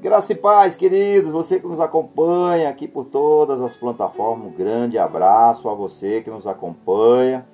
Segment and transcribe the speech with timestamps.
[0.00, 4.96] Graça e paz, queridos, você que nos acompanha aqui por todas as plataformas, um grande
[4.96, 7.46] abraço a você que nos acompanha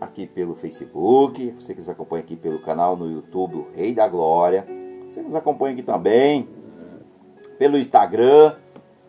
[0.00, 4.08] aqui pelo Facebook, você que nos acompanha aqui pelo canal no YouTube, o Rei da
[4.08, 4.66] Glória,
[5.06, 6.48] você que nos acompanha aqui também
[7.58, 8.56] pelo Instagram,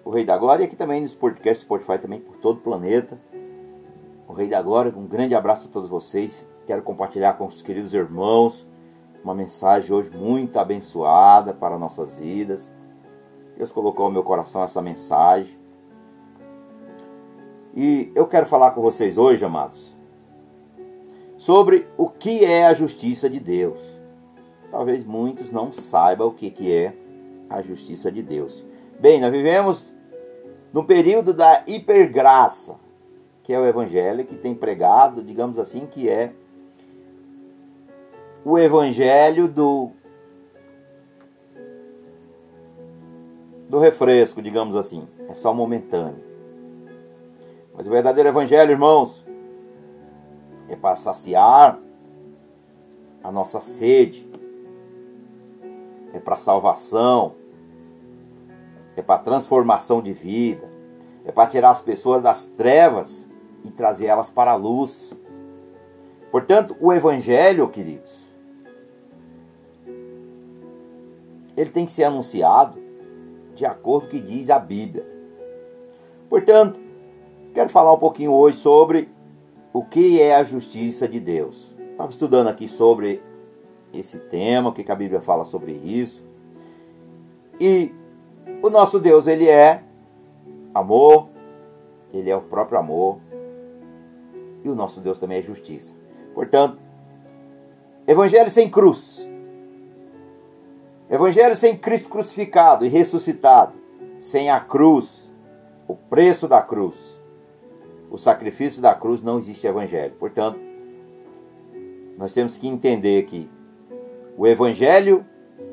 [0.03, 3.17] o Rei da Glória, e aqui também nos podcasts Spotify também por todo o planeta.
[4.27, 6.45] O Rei da Glória, um grande abraço a todos vocês.
[6.66, 8.67] Quero compartilhar com os queridos irmãos
[9.25, 12.71] uma mensagem hoje muito abençoada para nossas vidas.
[13.57, 15.57] Deus colocou no meu coração essa mensagem.
[17.75, 19.95] E eu quero falar com vocês hoje, amados,
[21.39, 23.81] sobre o que é a justiça de Deus.
[24.69, 26.95] Talvez muitos não saibam o que, que é
[27.50, 28.63] a justiça de Deus.
[29.00, 29.95] Bem, nós vivemos
[30.72, 32.75] no período da hipergraça,
[33.41, 36.31] que é o evangelho que tem pregado, digamos assim, que é
[38.45, 39.89] o evangelho do
[43.67, 45.07] do refresco, digamos assim.
[45.27, 46.23] É só momentâneo.
[47.73, 49.25] Mas o verdadeiro evangelho, irmãos,
[50.69, 51.79] é para saciar
[53.23, 54.29] a nossa sede.
[56.13, 57.33] É para salvação.
[58.95, 60.69] É para transformação de vida.
[61.25, 63.27] É para tirar as pessoas das trevas
[63.63, 65.11] e trazer elas para a luz.
[66.31, 68.25] Portanto, o evangelho, queridos,
[71.56, 72.78] ele tem que ser anunciado
[73.53, 75.06] de acordo com o que diz a Bíblia.
[76.30, 76.80] Portanto,
[77.53, 79.09] quero falar um pouquinho hoje sobre
[79.72, 81.72] o que é a justiça de Deus.
[81.92, 83.22] Estava estudando aqui sobre
[83.94, 86.25] esse tema, o que a Bíblia fala sobre isso.
[87.59, 87.94] E
[88.62, 89.81] o nosso Deus, ele é
[90.74, 91.29] amor,
[92.13, 93.19] ele é o próprio amor.
[94.63, 95.94] E o nosso Deus também é justiça.
[96.34, 96.78] Portanto,
[98.06, 99.29] evangelho sem cruz
[101.09, 103.73] Evangelho sem Cristo crucificado e ressuscitado,
[104.19, 105.31] sem a cruz,
[105.88, 107.19] o preço da cruz,
[108.09, 110.16] o sacrifício da cruz, não existe evangelho.
[110.19, 110.59] Portanto,
[112.17, 113.47] nós temos que entender que
[114.35, 115.23] o evangelho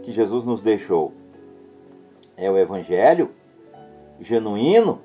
[0.02, 1.12] que Jesus nos deixou
[2.36, 3.30] é o evangelho
[4.20, 5.00] genuíno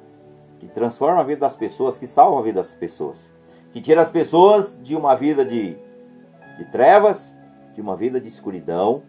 [0.60, 3.32] que transforma a vida das pessoas, que salva a vida das pessoas,
[3.72, 5.78] que tira as pessoas de uma vida de,
[6.58, 7.34] de trevas,
[7.74, 9.04] de uma vida de escuridão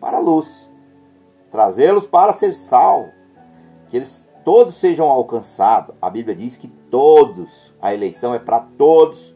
[0.00, 0.68] para a luz,
[1.50, 3.12] trazê-los para ser salvos,
[3.88, 5.94] que eles todos sejam alcançados.
[6.00, 9.34] A Bíblia diz que todos, a eleição é para todos.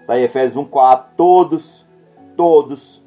[0.00, 1.86] Está em Efésios 1,4, todos,
[2.36, 3.02] todos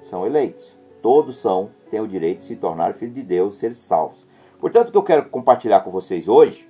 [0.00, 0.78] são eleitos.
[1.02, 4.26] Todos são, têm o direito de se tornar filho de Deus e ser salvos.
[4.58, 6.68] Portanto, o que eu quero compartilhar com vocês hoje,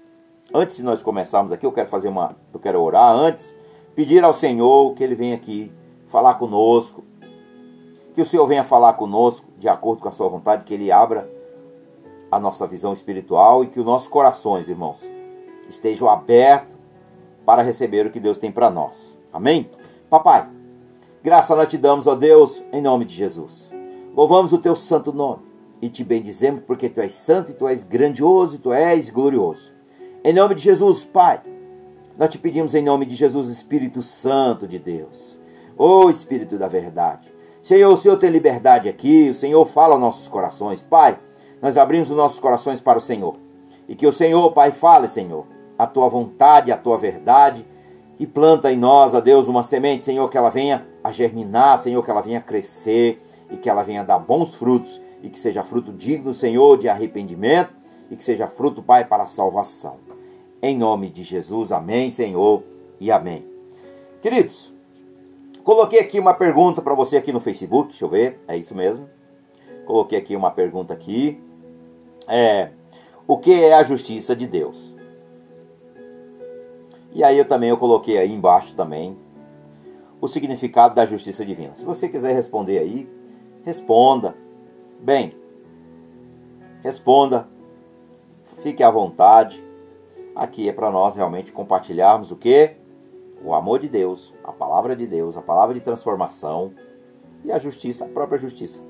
[0.55, 3.57] antes de nós começarmos aqui, eu quero fazer uma, eu quero orar antes,
[3.95, 5.73] pedir ao Senhor que Ele venha aqui
[6.07, 7.05] falar conosco,
[8.21, 11.27] que o Senhor venha falar conosco de acordo com a sua vontade, que Ele abra
[12.31, 15.09] a nossa visão espiritual e que os nossos corações, irmãos,
[15.71, 16.77] estejam abertos
[17.47, 19.19] para receber o que Deus tem para nós.
[19.33, 19.71] Amém?
[20.11, 20.47] Papai,
[21.23, 23.73] graça nós te damos, ó Deus, em nome de Jesus.
[24.15, 25.45] Louvamos o teu santo nome
[25.81, 29.73] e te bendizemos porque tu és santo e tu és grandioso e tu és glorioso.
[30.23, 31.41] Em nome de Jesus, Pai,
[32.19, 35.41] nós te pedimos em nome de Jesus, Espírito Santo de Deus.
[35.75, 40.29] Oh, Espírito da verdade, Senhor, o Senhor tem liberdade aqui, o Senhor fala aos nossos
[40.29, 40.81] corações.
[40.81, 41.19] Pai,
[41.61, 43.37] nós abrimos os nossos corações para o Senhor.
[43.89, 45.47] E que o Senhor, Pai, fale, Senhor,
[45.79, 47.67] a tua vontade, a tua verdade,
[48.19, 52.03] e planta em nós, ó Deus, uma semente, Senhor, que ela venha a germinar, Senhor,
[52.05, 55.41] que ela venha a crescer e que ela venha a dar bons frutos e que
[55.41, 57.73] seja fruto digno, Senhor, de arrependimento
[58.11, 59.97] e que seja fruto, Pai, para a salvação.
[60.63, 62.63] Em nome de Jesus, amém, Senhor,
[63.01, 63.47] e amém.
[64.21, 64.71] Queridos,
[65.71, 69.09] Coloquei aqui uma pergunta para você aqui no Facebook, deixa eu ver, é isso mesmo.
[69.87, 71.41] Coloquei aqui uma pergunta aqui.
[72.27, 72.71] É,
[73.25, 74.93] o que é a justiça de Deus?
[77.13, 79.17] E aí eu também eu coloquei aí embaixo também
[80.21, 81.77] o significado da justiça divina.
[81.77, 83.09] Se você quiser responder aí,
[83.65, 84.35] responda.
[84.99, 85.35] Bem,
[86.83, 87.47] responda.
[88.61, 89.65] Fique à vontade.
[90.35, 92.80] Aqui é para nós realmente compartilharmos o que?
[93.43, 96.73] O amor de Deus, a palavra de Deus, a palavra de transformação
[97.45, 98.83] e a justiça, a própria justiça,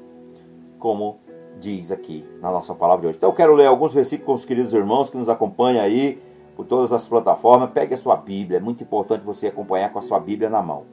[0.79, 1.19] como
[1.58, 3.19] diz aqui na nossa palavra de hoje.
[3.19, 6.20] Então eu quero ler alguns versículos com os queridos irmãos que nos acompanham aí
[6.56, 7.70] por todas as plataformas.
[7.70, 10.85] Pegue a sua Bíblia, é muito importante você acompanhar com a sua Bíblia na mão.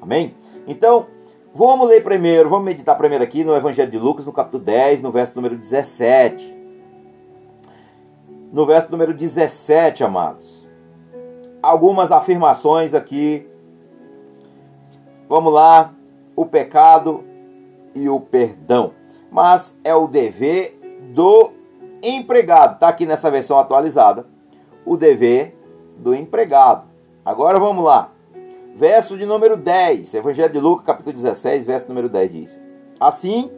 [0.00, 0.34] Amém?
[0.66, 1.06] Então,
[1.54, 5.10] vamos ler primeiro, vamos meditar primeiro aqui no Evangelho de Lucas, no capítulo 10, no
[5.10, 6.58] verso número 17.
[8.52, 10.59] No verso número 17, amados
[11.62, 13.46] algumas afirmações aqui.
[15.28, 15.94] Vamos lá,
[16.34, 17.24] o pecado
[17.94, 18.92] e o perdão.
[19.30, 20.78] Mas é o dever
[21.14, 21.52] do
[22.02, 22.74] empregado.
[22.74, 24.26] Está aqui nessa versão atualizada.
[24.84, 25.56] O dever
[25.98, 26.86] do empregado.
[27.24, 28.10] Agora vamos lá.
[28.74, 30.14] Verso de número 10.
[30.14, 32.60] Evangelho de Lucas, capítulo 16, verso número 10 diz:
[32.98, 33.50] Assim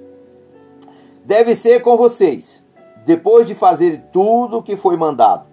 [1.25, 2.67] deve ser com vocês,
[3.05, 5.47] depois de fazer tudo o que foi mandado.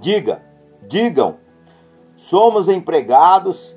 [0.00, 0.42] Diga,
[0.90, 1.36] digam,
[2.16, 3.76] somos empregados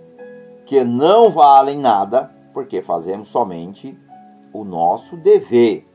[0.65, 3.97] que não valem nada, porque fazemos somente
[4.51, 5.87] o nosso dever.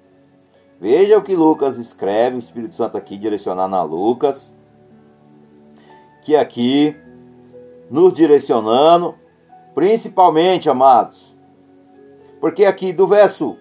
[0.80, 4.54] Veja o que Lucas escreve, o Espírito Santo aqui direcionando a Lucas,
[6.22, 6.96] que aqui
[7.90, 9.16] nos direcionando,
[9.74, 11.36] principalmente, amados,
[12.40, 13.56] porque aqui do verso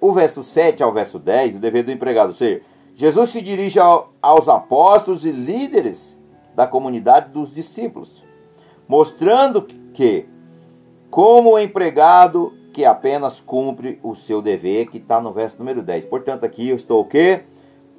[0.00, 2.60] o verso 7 ao verso 10, o dever do empregado, ou seja,
[2.94, 6.15] Jesus se dirige ao, aos apóstolos e líderes
[6.56, 8.24] da comunidade dos discípulos,
[8.88, 9.62] mostrando
[9.92, 10.26] que,
[11.10, 16.06] como empregado que apenas cumpre o seu dever, que está no verso número 10.
[16.06, 17.44] Portanto, aqui eu estou o quê?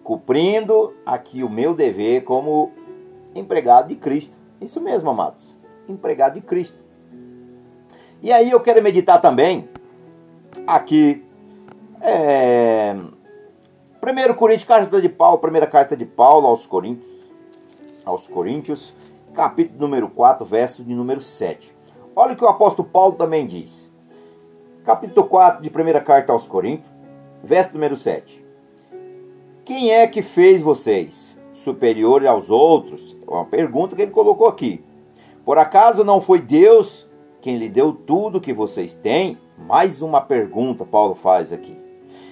[0.03, 2.71] Cumprindo aqui o meu dever como
[3.33, 4.37] empregado de Cristo.
[4.59, 5.55] Isso mesmo, amados.
[5.87, 6.83] Empregado de Cristo.
[8.21, 9.69] E aí eu quero meditar também
[10.65, 11.23] aqui
[12.01, 12.95] é,
[14.01, 17.16] 1 Coríntios, carta de Paulo, primeira carta de Paulo aos Coríntios,
[18.07, 18.93] aos Coríntios,
[19.33, 21.75] capítulo número 4, verso de número 7.
[22.15, 23.87] Olha o que o apóstolo Paulo também diz
[24.87, 26.89] capítulo 4 de primeira carta aos Coríntios,
[27.43, 28.41] verso número 7.
[29.65, 33.17] Quem é que fez vocês superiores aos outros?
[33.27, 34.81] É uma pergunta que ele colocou aqui.
[35.43, 37.05] Por acaso não foi Deus
[37.41, 39.37] quem lhe deu tudo que vocês têm?
[39.57, 41.77] Mais uma pergunta Paulo faz aqui.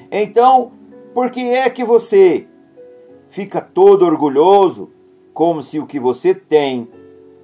[0.10, 0.72] Então,
[1.14, 2.48] por que é que você
[3.28, 4.92] fica todo orgulhoso,
[5.36, 6.88] como se o que você tem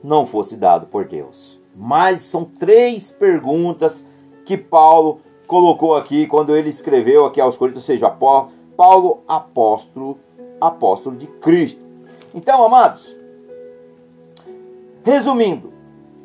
[0.02, 1.60] não fosse dado por Deus?
[1.76, 4.06] Mas são três perguntas
[4.46, 10.18] que Paulo colocou aqui quando ele escreveu aqui aos Coríntios, ou seja, Paulo apóstolo,
[10.60, 11.82] apóstolo de Cristo.
[12.34, 13.16] Então, amados,
[15.04, 15.74] resumindo,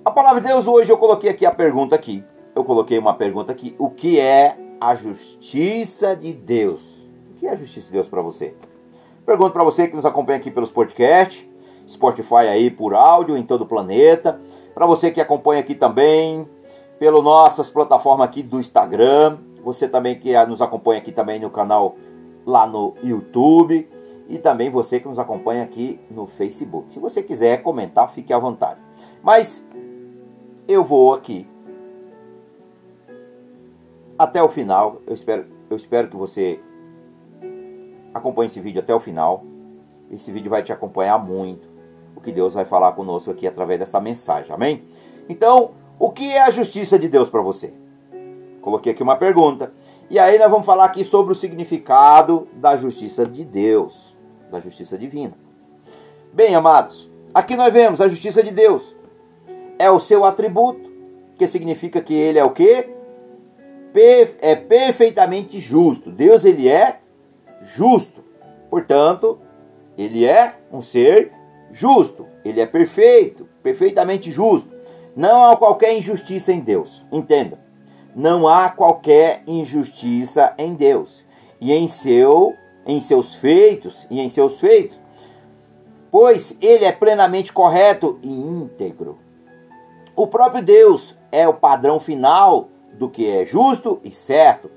[0.05, 2.25] a palavra de Deus hoje eu coloquei aqui a pergunta aqui.
[2.55, 7.05] Eu coloquei uma pergunta aqui, o que é a justiça de Deus?
[7.33, 8.55] O que é a justiça de Deus para você?
[9.27, 11.45] Pergunto para você que nos acompanha aqui pelos podcasts,
[11.89, 14.41] Spotify aí por áudio em todo o planeta,
[14.75, 16.49] para você que acompanha aqui também
[16.99, 21.97] pelo nossas plataformas aqui do Instagram, você também que nos acompanha aqui também no canal
[22.45, 23.89] lá no YouTube
[24.29, 26.93] e também você que nos acompanha aqui no Facebook.
[26.93, 28.81] Se você quiser comentar, fique à vontade.
[29.23, 29.69] Mas
[30.67, 31.47] eu vou aqui
[34.19, 35.01] até o final.
[35.07, 36.61] Eu espero, eu espero que você
[38.13, 39.45] acompanhe esse vídeo até o final.
[40.11, 41.76] Esse vídeo vai te acompanhar muito.
[42.17, 44.53] O que Deus vai falar conosco aqui através dessa mensagem.
[44.53, 44.85] Amém?
[45.29, 47.73] Então, o que é a justiça de Deus para você?
[48.61, 49.73] Coloquei aqui uma pergunta.
[50.11, 54.17] E aí nós vamos falar aqui sobre o significado da justiça de Deus,
[54.51, 55.35] da justiça divina.
[56.33, 58.97] Bem, amados, aqui nós vemos a justiça de Deus.
[59.79, 60.91] É o seu atributo,
[61.37, 62.89] que significa que ele é o quê?
[64.41, 66.11] É perfeitamente justo.
[66.11, 67.01] Deus ele é
[67.63, 68.25] justo.
[68.69, 69.39] Portanto,
[69.97, 71.33] ele é um ser
[71.71, 72.27] justo.
[72.45, 74.75] Ele é perfeito, perfeitamente justo.
[75.15, 77.05] Não há qualquer injustiça em Deus.
[77.11, 77.59] Entenda.
[78.15, 81.25] Não há qualquer injustiça em Deus.
[81.61, 82.55] E em seu
[82.87, 84.99] em seus feitos e em seus feitos,
[86.11, 89.19] pois ele é plenamente correto e íntegro.
[90.15, 94.71] O próprio Deus é o padrão final do que é justo e certo,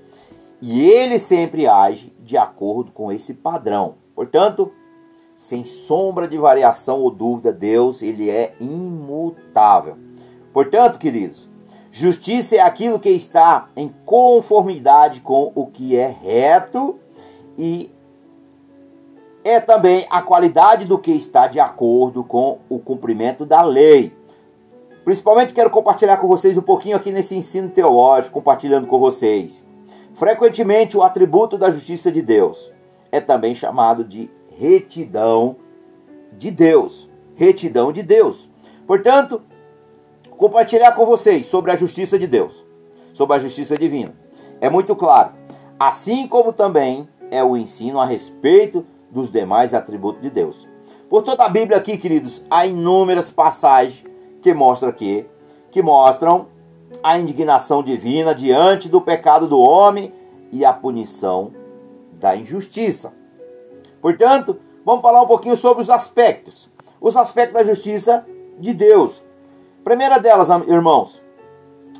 [0.61, 3.95] e ele sempre age de acordo com esse padrão.
[4.13, 4.73] Portanto,
[5.39, 9.95] sem sombra de variação ou dúvida, Deus ele é imutável.
[10.51, 11.49] Portanto, queridos,
[11.89, 16.99] justiça é aquilo que está em conformidade com o que é reto
[17.57, 17.89] e
[19.41, 24.13] é também a qualidade do que está de acordo com o cumprimento da lei.
[25.05, 29.65] Principalmente quero compartilhar com vocês um pouquinho aqui nesse ensino teológico, compartilhando com vocês.
[30.13, 32.73] Frequentemente o atributo da justiça de Deus
[33.09, 34.29] é também chamado de
[34.59, 35.55] retidão
[36.37, 37.09] de Deus.
[37.35, 38.49] Retidão de Deus.
[38.85, 39.41] Portanto,
[40.31, 42.65] compartilhar com vocês sobre a justiça de Deus,
[43.13, 44.13] sobre a justiça divina.
[44.59, 45.31] É muito claro,
[45.79, 50.67] assim como também é o ensino a respeito dos demais atributos de Deus.
[51.09, 54.03] Por toda a Bíblia aqui, queridos, há inúmeras passagens
[54.41, 55.25] que mostram que
[55.71, 56.47] que mostram
[57.03, 60.11] a indignação divina diante do pecado do homem
[60.51, 61.51] e a punição
[62.13, 63.18] da injustiça.
[64.01, 68.25] Portanto, vamos falar um pouquinho sobre os aspectos, os aspectos da justiça
[68.59, 69.23] de Deus.
[69.83, 71.21] Primeira delas, irmãos,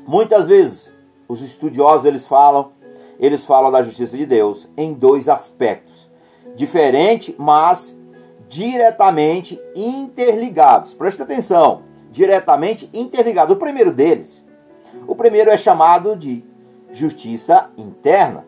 [0.06, 0.92] muitas vezes
[1.28, 2.72] os estudiosos eles falam,
[3.18, 6.08] eles falam da justiça de Deus em dois aspectos.
[6.56, 7.96] diferente, mas
[8.48, 10.92] diretamente interligados.
[10.92, 13.54] Preste atenção, diretamente interligados.
[13.54, 14.44] O primeiro deles,
[15.06, 16.44] o primeiro é chamado de
[16.90, 18.44] justiça interna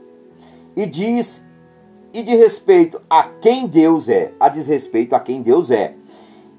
[0.75, 1.47] e diz
[2.13, 5.95] e de respeito a quem Deus é, a desrespeito a quem Deus é.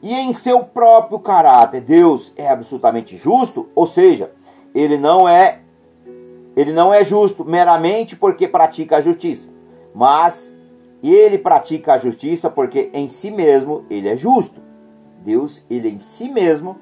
[0.01, 4.31] E em seu próprio caráter, Deus é absolutamente justo, ou seja,
[4.73, 5.59] ele não é
[6.55, 9.49] ele não é justo meramente porque pratica a justiça,
[9.93, 10.55] mas
[11.01, 14.61] ele pratica a justiça porque em si mesmo ele é justo.
[15.23, 16.77] Deus, ele em si mesmo,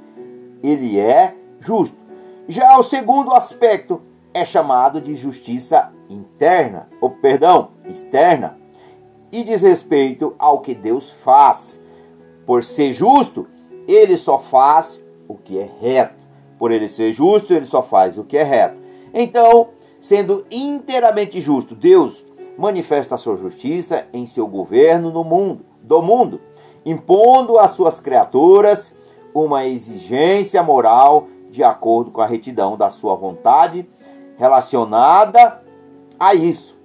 [0.64, 1.98] ele é justo.
[2.48, 4.02] Já o segundo aspecto
[4.34, 8.58] é chamado de justiça interna, ou perdão, externa,
[9.32, 11.82] e diz respeito ao que Deus faz.
[12.46, 13.48] Por ser justo,
[13.88, 16.22] ele só faz o que é reto.
[16.60, 18.78] Por ele ser justo, ele só faz o que é reto.
[19.14, 19.70] Então,
[20.00, 22.26] sendo inteiramente justo, Deus
[22.58, 26.42] manifesta a sua justiça em seu governo no mundo, do mundo,
[26.86, 28.94] impondo às suas criaturas
[29.34, 33.88] uma exigência moral de acordo com a retidão da sua vontade
[34.38, 35.62] relacionada
[36.20, 36.81] a isso.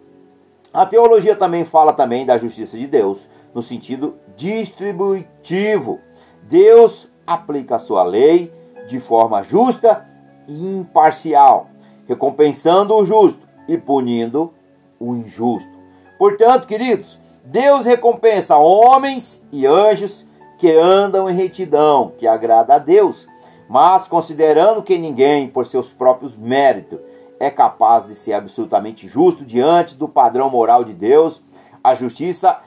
[0.76, 6.00] A teologia também fala também da justiça de Deus no sentido distributivo.
[6.42, 8.52] Deus aplica a sua lei
[8.86, 10.06] de forma justa
[10.46, 11.70] e imparcial,
[12.06, 14.52] recompensando o justo e punindo
[15.00, 15.72] o injusto.
[16.18, 20.28] Portanto, queridos, Deus recompensa homens e anjos
[20.58, 23.26] que andam em retidão, que agrada a Deus,
[23.66, 27.00] mas considerando que ninguém, por seus próprios méritos,
[27.38, 31.42] é capaz de ser absolutamente justo diante do padrão moral de Deus,
[31.82, 32.58] a justiça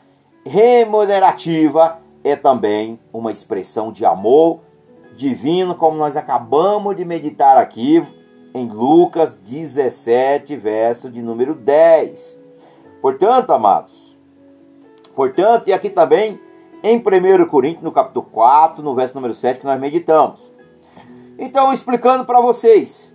[0.45, 4.61] remunerativa é também uma expressão de amor
[5.15, 8.01] divino, como nós acabamos de meditar aqui
[8.53, 12.39] em Lucas 17, verso de número 10.
[13.01, 14.17] Portanto, amados,
[15.15, 16.39] portanto, e aqui também
[16.81, 20.51] em 1 Coríntios, no capítulo 4, no verso número 7, que nós meditamos.
[21.37, 23.08] Então, explicando para vocês,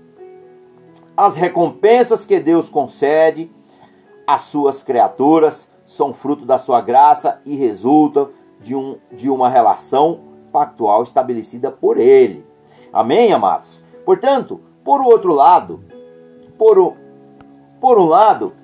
[1.17, 3.51] as recompensas que Deus concede
[4.27, 8.31] às suas criaturas são fruto da sua graça e resultam
[8.61, 10.21] de, um, de uma relação
[10.53, 12.45] pactual estabelecida por Ele.
[12.93, 13.83] Amém, amados?
[14.05, 15.85] Portanto, por outro lado,
[16.59, 16.97] por, o,
[17.81, 18.55] por um lado,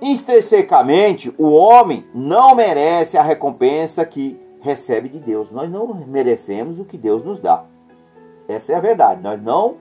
[0.00, 5.50] intrinsecamente, o homem não merece a recompensa que recebe de Deus.
[5.50, 7.64] Nós não merecemos o que Deus nos dá.
[8.48, 9.22] Essa é a verdade.
[9.22, 9.76] Nós não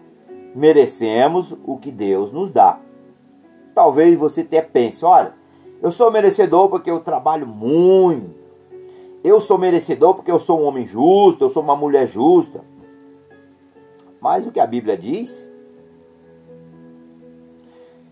[0.53, 2.79] merecemos o que Deus nos dá.
[3.73, 5.33] Talvez você até pense: olha,
[5.81, 8.35] eu sou merecedor porque eu trabalho muito.
[9.23, 12.61] Eu sou merecedor porque eu sou um homem justo, eu sou uma mulher justa.
[14.19, 15.51] Mas o que a Bíblia diz?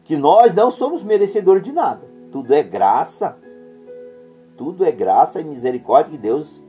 [0.03, 2.07] Que nós não somos merecedores de nada.
[2.31, 3.37] Tudo é graça.
[4.57, 6.61] Tudo é graça e misericórdia que Deus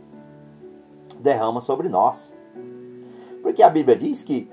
[1.21, 2.36] derrama sobre nós.
[3.47, 4.51] Porque a Bíblia diz que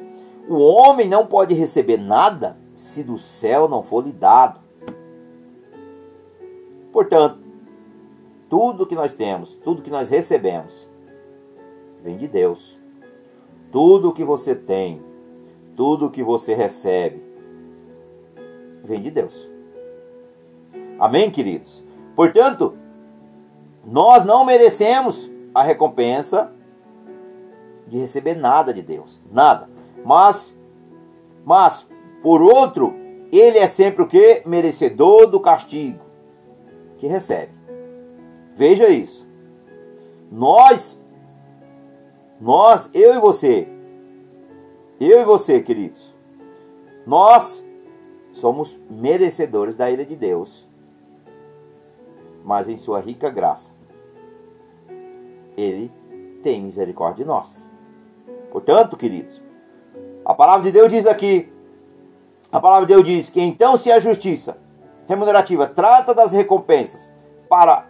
[0.47, 4.59] o homem não pode receber nada se do céu não for lhe dado.
[6.91, 7.39] Portanto,
[8.47, 10.88] tudo que nós temos, tudo que nós recebemos,
[12.03, 12.79] vem de Deus.
[13.71, 15.01] Tudo que você tem,
[15.75, 17.19] tudo que você recebe,
[18.83, 19.50] vem de Deus.
[21.00, 21.83] Amém, queridos?
[22.15, 22.77] Portanto,
[23.83, 26.52] nós não merecemos a recompensa
[27.93, 29.69] de receber nada de Deus, nada.
[30.03, 30.57] Mas,
[31.45, 31.88] mas
[32.23, 32.91] por outro,
[33.31, 34.41] ele é sempre o que?
[34.47, 36.00] Merecedor do castigo
[36.97, 37.51] que recebe.
[38.55, 39.27] Veja isso.
[40.31, 41.00] Nós,
[42.41, 43.67] nós, eu e você,
[45.00, 46.15] eu e você, queridos,
[47.05, 47.63] nós
[48.31, 50.67] somos merecedores da ira de Deus,
[52.43, 53.71] mas em sua rica graça,
[55.55, 55.91] Ele
[56.41, 57.71] tem misericórdia de nós.
[58.53, 59.41] Portanto, queridos,
[60.24, 61.51] a palavra de Deus diz aqui,
[62.51, 64.57] a palavra de Deus diz que então se a justiça
[65.07, 67.12] remunerativa trata das recompensas
[67.50, 67.88] para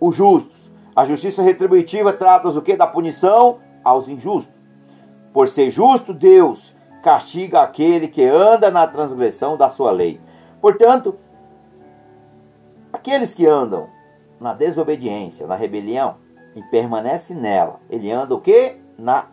[0.00, 0.58] os justos,
[0.96, 4.52] a justiça retributiva trata o que da punição aos injustos.
[5.32, 10.20] Por ser justo, Deus castiga aquele que anda na transgressão da sua lei.
[10.60, 11.16] Portanto,
[12.92, 13.86] aqueles que andam
[14.40, 16.16] na desobediência, na rebelião
[16.56, 18.78] e permanecem nela, ele anda o que?
[18.98, 19.28] Na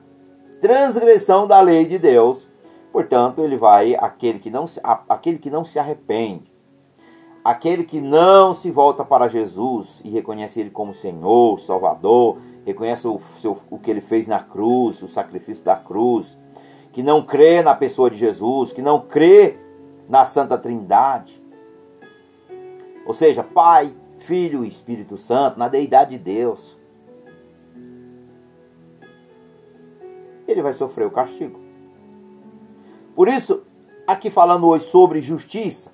[0.60, 2.48] transgressão da lei de Deus.
[2.92, 6.52] Portanto, ele vai aquele que não se, aquele que não se arrepende,
[7.44, 13.20] aquele que não se volta para Jesus e reconhece ele como Senhor, Salvador, reconhece o,
[13.20, 16.38] seu, o que ele fez na cruz, o sacrifício da cruz,
[16.92, 19.58] que não crê na pessoa de Jesus, que não crê
[20.08, 21.40] na Santa Trindade,
[23.06, 26.79] ou seja, Pai, Filho e Espírito Santo, na deidade de Deus,
[30.52, 31.60] ele vai sofrer o castigo.
[33.16, 33.64] Por isso,
[34.08, 35.92] aqui falando hoje sobre justiça,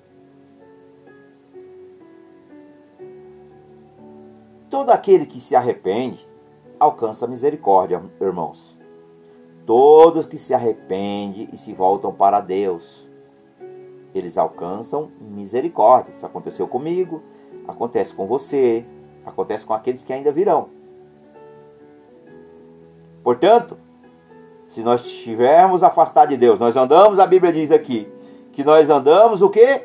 [4.70, 6.28] todo aquele que se arrepende
[6.78, 8.76] alcança misericórdia, irmãos.
[9.64, 13.08] Todos que se arrependem e se voltam para Deus,
[14.14, 16.12] eles alcançam misericórdia.
[16.12, 17.22] Isso aconteceu comigo,
[17.66, 18.86] acontece com você,
[19.24, 20.68] acontece com aqueles que ainda virão.
[23.24, 23.76] Portanto,
[24.66, 28.08] se nós estivermos afastados de Deus, nós andamos, a Bíblia diz aqui,
[28.52, 29.84] que nós andamos o quê?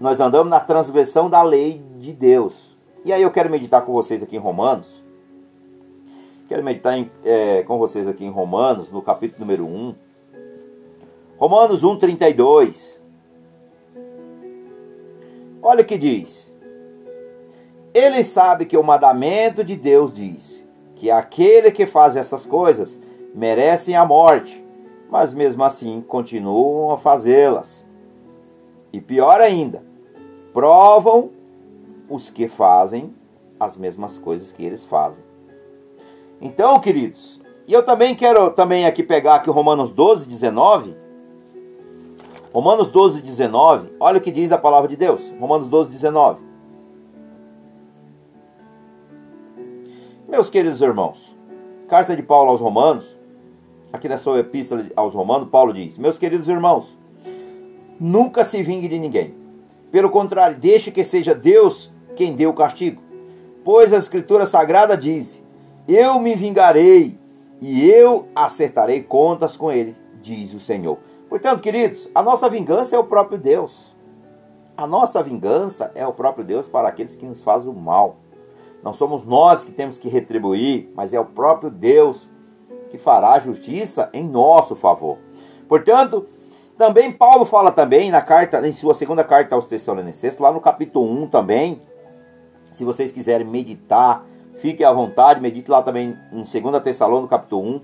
[0.00, 2.76] Nós andamos na transgressão da lei de Deus.
[3.04, 5.02] E aí eu quero meditar com vocês aqui em Romanos.
[6.48, 9.94] Quero meditar em, é, com vocês aqui em Romanos, no capítulo número 1.
[11.36, 13.00] Romanos 1, 32.
[15.62, 16.54] Olha o que diz.
[17.94, 22.98] Ele sabe que o mandamento de Deus diz que aquele que faz essas coisas
[23.34, 24.64] merecem a morte,
[25.10, 27.86] mas mesmo assim continuam a fazê-las.
[28.92, 29.82] E pior ainda,
[30.52, 31.30] provam
[32.08, 33.14] os que fazem
[33.60, 35.22] as mesmas coisas que eles fazem.
[36.40, 40.96] Então, queridos, e eu também quero também aqui pegar aqui Romanos 12, 19.
[42.52, 45.30] Romanos 12, 19, olha o que diz a palavra de Deus.
[45.38, 46.42] Romanos 12, 19.
[50.26, 51.36] Meus queridos irmãos,
[51.88, 53.17] carta de Paulo aos Romanos,
[53.92, 56.98] aqui na sua epístola aos Romanos, Paulo diz: Meus queridos irmãos,
[57.98, 59.34] nunca se vingue de ninguém.
[59.90, 63.02] Pelo contrário, deixe que seja Deus quem dê o castigo.
[63.64, 65.42] Pois a Escritura Sagrada diz:
[65.86, 67.18] Eu me vingarei
[67.60, 70.98] e eu acertarei contas com ele, diz o Senhor.
[71.28, 73.94] Portanto, queridos, a nossa vingança é o próprio Deus.
[74.76, 78.16] A nossa vingança é o próprio Deus para aqueles que nos fazem o mal.
[78.82, 82.27] Não somos nós que temos que retribuir, mas é o próprio Deus
[82.90, 85.18] que fará justiça em nosso favor.
[85.68, 86.26] Portanto,
[86.76, 91.10] também Paulo fala também na carta, em sua segunda carta aos Tessalonicenses, lá no capítulo
[91.22, 91.80] 1 também,
[92.70, 94.24] se vocês quiserem meditar,
[94.56, 97.80] fiquem à vontade, medite lá também em 2 Tessalônica, no capítulo 1,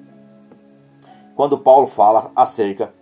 [1.34, 2.92] quando Paulo fala acerca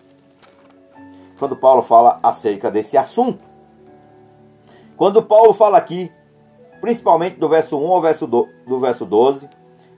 [1.42, 3.44] quando Paulo fala acerca desse assunto.
[4.96, 6.08] Quando Paulo fala aqui,
[6.80, 9.50] principalmente do verso 1 ao verso do verso 12,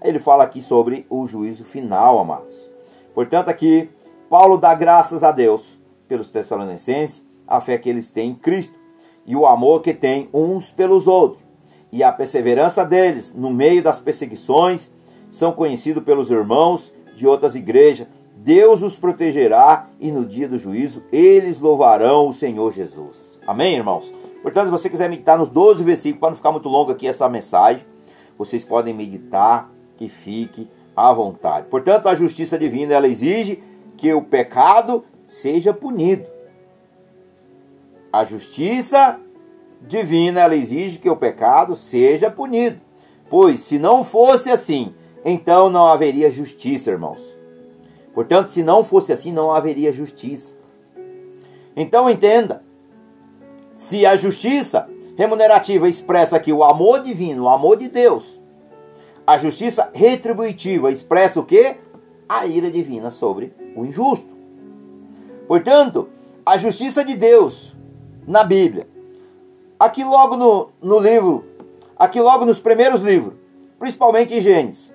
[0.05, 2.71] ele fala aqui sobre o juízo final, amados.
[3.15, 3.89] Portanto, aqui,
[4.29, 8.79] Paulo dá graças a Deus pelos Tessalonicenses, a fé que eles têm em Cristo
[9.27, 11.43] e o amor que têm uns pelos outros.
[11.91, 14.93] E a perseverança deles no meio das perseguições
[15.31, 18.07] são conhecidos pelos irmãos de outras igrejas.
[18.37, 23.39] Deus os protegerá e no dia do juízo eles louvarão o Senhor Jesus.
[23.47, 24.13] Amém, irmãos?
[24.43, 27.27] Portanto, se você quiser meditar nos 12 versículos, para não ficar muito longo aqui essa
[27.29, 27.87] mensagem,
[28.37, 31.67] vocês podem meditar que fique à vontade.
[31.69, 33.63] Portanto, a justiça divina ela exige
[33.97, 36.29] que o pecado seja punido.
[38.13, 39.19] A justiça
[39.81, 42.81] divina ela exige que o pecado seja punido.
[43.29, 47.37] Pois se não fosse assim, então não haveria justiça, irmãos.
[48.15, 50.55] Portanto, se não fosse assim, não haveria justiça.
[51.77, 52.63] Então entenda,
[53.75, 58.41] se a justiça remunerativa expressa aqui o amor divino, o amor de Deus,
[59.27, 61.77] a justiça retributiva expressa o que?
[62.29, 64.29] A ira divina sobre o injusto.
[65.47, 66.09] Portanto,
[66.45, 67.75] a justiça de Deus
[68.27, 68.87] na Bíblia,
[69.79, 71.45] aqui logo no, no livro,
[71.97, 73.35] aqui logo nos primeiros livros,
[73.79, 74.95] principalmente em Gênesis,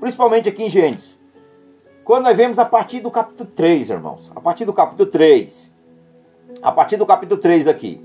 [0.00, 1.18] principalmente aqui em Gênesis,
[2.04, 5.72] quando nós vemos a partir do capítulo 3, irmãos, a partir do capítulo 3,
[6.62, 8.00] a partir do capítulo 3 aqui,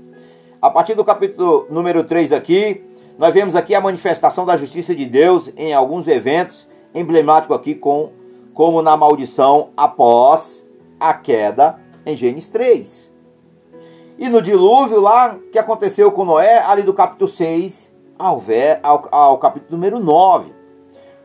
[0.60, 2.84] a partir do capítulo número 3 aqui,
[3.20, 8.10] nós vemos aqui a manifestação da justiça de Deus em alguns eventos emblemáticos aqui, com,
[8.54, 10.66] como na maldição após
[10.98, 13.12] a queda em Gênesis 3.
[14.18, 18.42] E no dilúvio lá, que aconteceu com Noé, ali do capítulo 6 ao,
[18.82, 20.54] ao, ao capítulo número 9.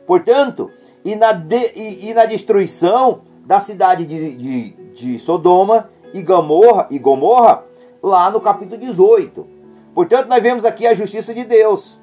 [0.05, 0.69] Portanto,
[1.05, 6.87] e na, de, e, e na destruição da cidade de, de, de Sodoma e Gomorra,
[6.91, 7.63] e Gomorra,
[8.03, 9.54] lá no capítulo 18.
[9.95, 11.97] Portanto, nós vemos aqui a justiça de Deus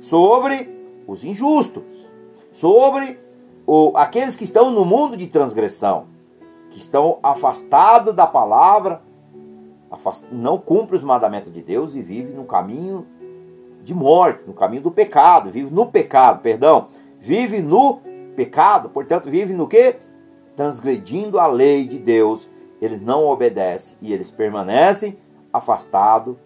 [0.00, 0.66] sobre
[1.06, 1.84] os injustos,
[2.50, 3.20] sobre
[3.66, 6.06] o, aqueles que estão no mundo de transgressão,
[6.70, 9.02] que estão afastados da palavra,
[9.90, 13.06] afast, não cumprem os mandamentos de Deus e vivem no caminho
[13.82, 16.88] de morte, no caminho do pecado, vive no pecado, perdão,
[17.18, 18.00] vive no
[18.34, 19.96] pecado, portanto, vive no que?
[20.56, 22.48] Transgredindo a lei de Deus,
[22.80, 25.18] eles não obedecem e eles permanecem
[25.52, 26.36] afastados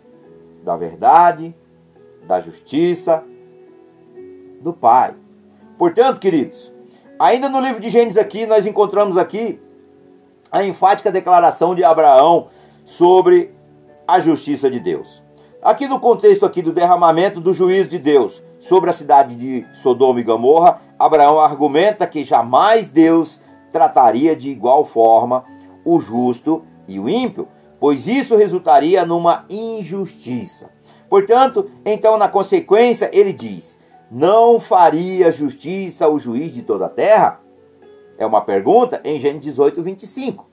[0.64, 1.54] da verdade,
[2.26, 3.22] da justiça,
[4.60, 5.14] do Pai.
[5.76, 6.72] Portanto, queridos,
[7.18, 9.60] ainda no livro de Gênesis aqui, nós encontramos aqui
[10.50, 12.48] a enfática declaração de Abraão
[12.84, 13.52] sobre
[14.08, 15.22] a justiça de Deus.
[15.62, 20.20] Aqui no contexto aqui do derramamento do juízo de Deus sobre a cidade de Sodoma
[20.20, 25.44] e Gomorra, Abraão argumenta que jamais Deus trataria de igual forma
[25.84, 27.48] o justo e o ímpio,
[27.78, 30.70] pois isso resultaria numa injustiça.
[31.08, 33.78] Portanto, então, na consequência, ele diz:
[34.10, 37.40] Não faria justiça o juiz de toda a terra?
[38.16, 40.48] É uma pergunta em Gênesis 18, 25.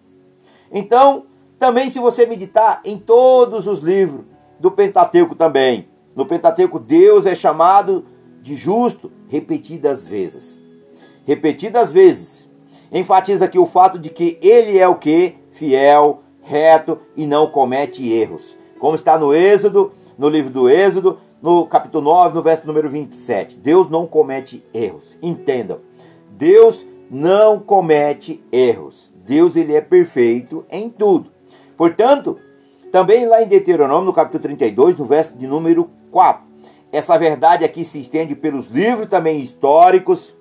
[0.72, 1.26] Então,
[1.60, 4.26] também se você meditar em todos os livros
[4.60, 8.06] do Pentateuco também, no Pentateuco Deus é chamado
[8.42, 10.62] de justo repetidas vezes.
[11.26, 12.50] Repetidas vezes.
[12.92, 15.36] Enfatiza aqui o fato de que ele é o que?
[15.50, 18.58] Fiel, reto e não comete erros.
[18.78, 23.56] Como está no Êxodo, no livro do Êxodo, no capítulo 9, no verso número 27.
[23.56, 25.18] Deus não comete erros.
[25.22, 25.80] Entendam.
[26.32, 29.14] Deus não comete erros.
[29.26, 31.32] Deus ele é perfeito em tudo.
[31.78, 32.38] Portanto,
[32.92, 36.44] também lá em Deuteronômio, no capítulo 32, no verso de número 4.
[36.92, 40.36] Essa verdade aqui se estende pelos livros também históricos,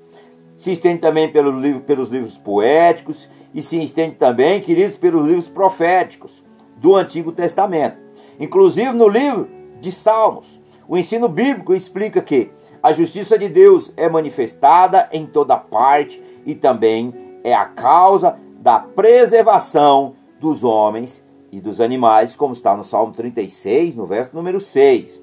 [0.56, 5.48] se estende também pelo livro, pelos livros poéticos e se estende também, queridos, pelos livros
[5.48, 6.42] proféticos
[6.76, 7.98] do Antigo Testamento.
[8.38, 9.48] Inclusive no livro
[9.80, 12.50] de Salmos, o ensino bíblico explica que
[12.82, 18.78] a justiça de Deus é manifestada em toda parte e também é a causa da
[18.78, 25.22] preservação dos homens e dos animais, como está no Salmo 36, no verso número 6.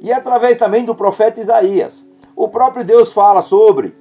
[0.00, 2.04] E através também do profeta Isaías.
[2.34, 3.96] O próprio Deus fala sobre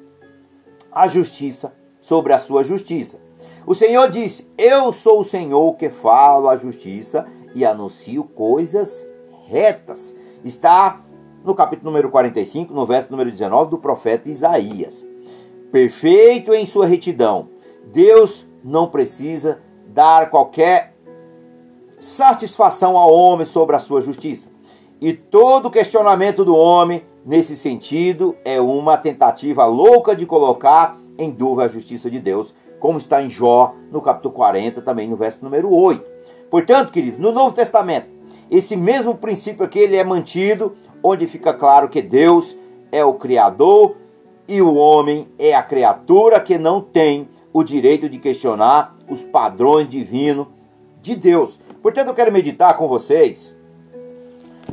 [0.92, 3.27] a justiça, sobre a sua justiça.
[3.68, 9.06] O Senhor disse: Eu sou o Senhor que falo a justiça e anuncio coisas
[9.46, 10.16] retas.
[10.46, 11.02] Está
[11.44, 15.06] no capítulo número 45, no verso número 19 do profeta Isaías.
[15.70, 17.50] Perfeito em sua retidão.
[17.92, 20.96] Deus não precisa dar qualquer
[22.00, 24.50] satisfação ao homem sobre a sua justiça.
[25.02, 31.64] E todo questionamento do homem nesse sentido é uma tentativa louca de colocar em dúvida
[31.64, 35.74] a justiça de Deus, como está em Jó, no capítulo 40, também no verso número
[35.74, 36.04] 8.
[36.50, 38.08] Portanto, querido, no Novo Testamento,
[38.50, 42.58] esse mesmo princípio aqui ele é mantido, onde fica claro que Deus
[42.92, 43.96] é o Criador
[44.48, 49.90] e o homem é a criatura que não tem o direito de questionar os padrões
[49.90, 50.48] divinos
[51.02, 51.60] de Deus.
[51.82, 53.54] Portanto, eu quero meditar com vocês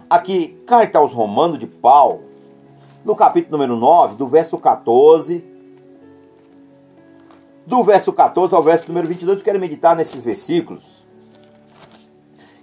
[0.08, 2.22] aqui, carta aos Romanos de Paulo,
[3.04, 5.53] no capítulo número 9, do verso 14.
[7.66, 11.04] Do verso 14 ao verso número 22, eu quero meditar nesses versículos.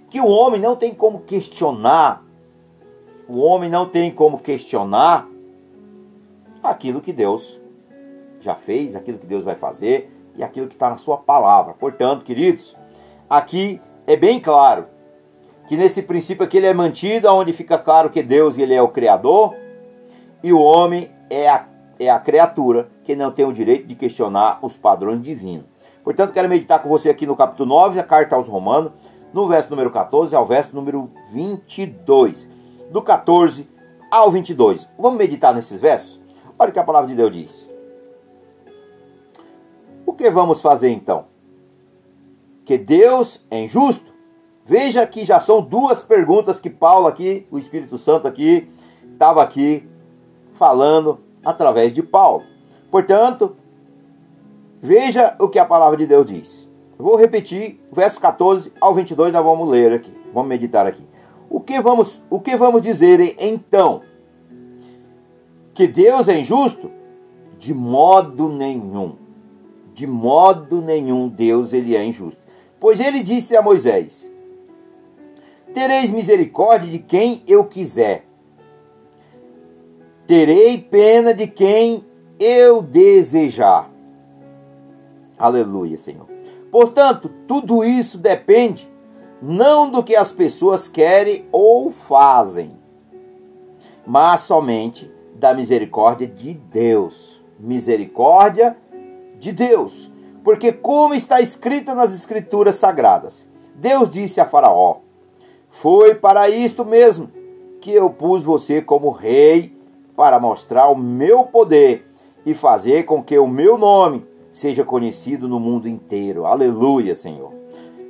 [0.08, 2.22] Que o homem não tem como questionar,
[3.28, 5.26] o homem não tem como questionar
[6.62, 7.60] aquilo que Deus
[8.40, 11.74] já fez, aquilo que Deus vai fazer e aquilo que está na sua palavra.
[11.74, 12.76] Portanto, queridos,
[13.28, 14.86] aqui é bem claro
[15.66, 18.88] que nesse princípio aqui ele é mantido, onde fica claro que Deus ele é o
[18.88, 19.54] Criador
[20.42, 21.66] e o homem é a,
[22.06, 25.66] é a criatura que não tem o direito de questionar os padrões divinos.
[26.02, 28.92] Portanto, quero meditar com você aqui no capítulo 9 da carta aos Romanos,
[29.32, 32.48] no verso número 14 ao verso número 22.
[32.90, 33.68] Do 14
[34.10, 34.88] ao 22.
[34.98, 36.20] Vamos meditar nesses versos?
[36.58, 37.70] Olha o que a palavra de Deus diz.
[40.04, 41.26] O que vamos fazer então?
[42.64, 44.12] Que Deus é injusto?
[44.64, 48.68] Veja que já são duas perguntas que Paulo aqui, o Espírito Santo aqui,
[49.12, 49.88] estava aqui
[50.52, 52.44] falando através de Paulo.
[52.90, 53.56] Portanto,
[54.80, 56.68] veja o que a palavra de Deus diz.
[56.98, 60.12] vou repetir, verso 14 ao 22, nós vamos ler aqui.
[60.32, 61.04] Vamos meditar aqui.
[61.50, 64.02] O que vamos, o que vamos dizer então?
[65.74, 66.90] Que Deus é injusto?
[67.58, 69.16] De modo nenhum.
[69.94, 72.40] De modo nenhum Deus ele é injusto.
[72.80, 74.30] Pois ele disse a Moisés:
[75.72, 78.26] Tereis misericórdia de quem eu quiser.
[80.32, 82.06] Terei pena de quem
[82.40, 83.90] eu desejar.
[85.38, 86.26] Aleluia, Senhor.
[86.70, 88.90] Portanto, tudo isso depende
[89.42, 92.78] não do que as pessoas querem ou fazem,
[94.06, 97.44] mas somente da misericórdia de Deus.
[97.60, 98.74] Misericórdia
[99.38, 100.10] de Deus.
[100.42, 105.00] Porque, como está escrito nas Escrituras Sagradas, Deus disse a Faraó:
[105.68, 107.30] Foi para isto mesmo
[107.82, 109.81] que eu pus você como rei,
[110.22, 112.06] para mostrar o meu poder
[112.46, 116.46] e fazer com que o meu nome seja conhecido no mundo inteiro.
[116.46, 117.52] Aleluia, Senhor.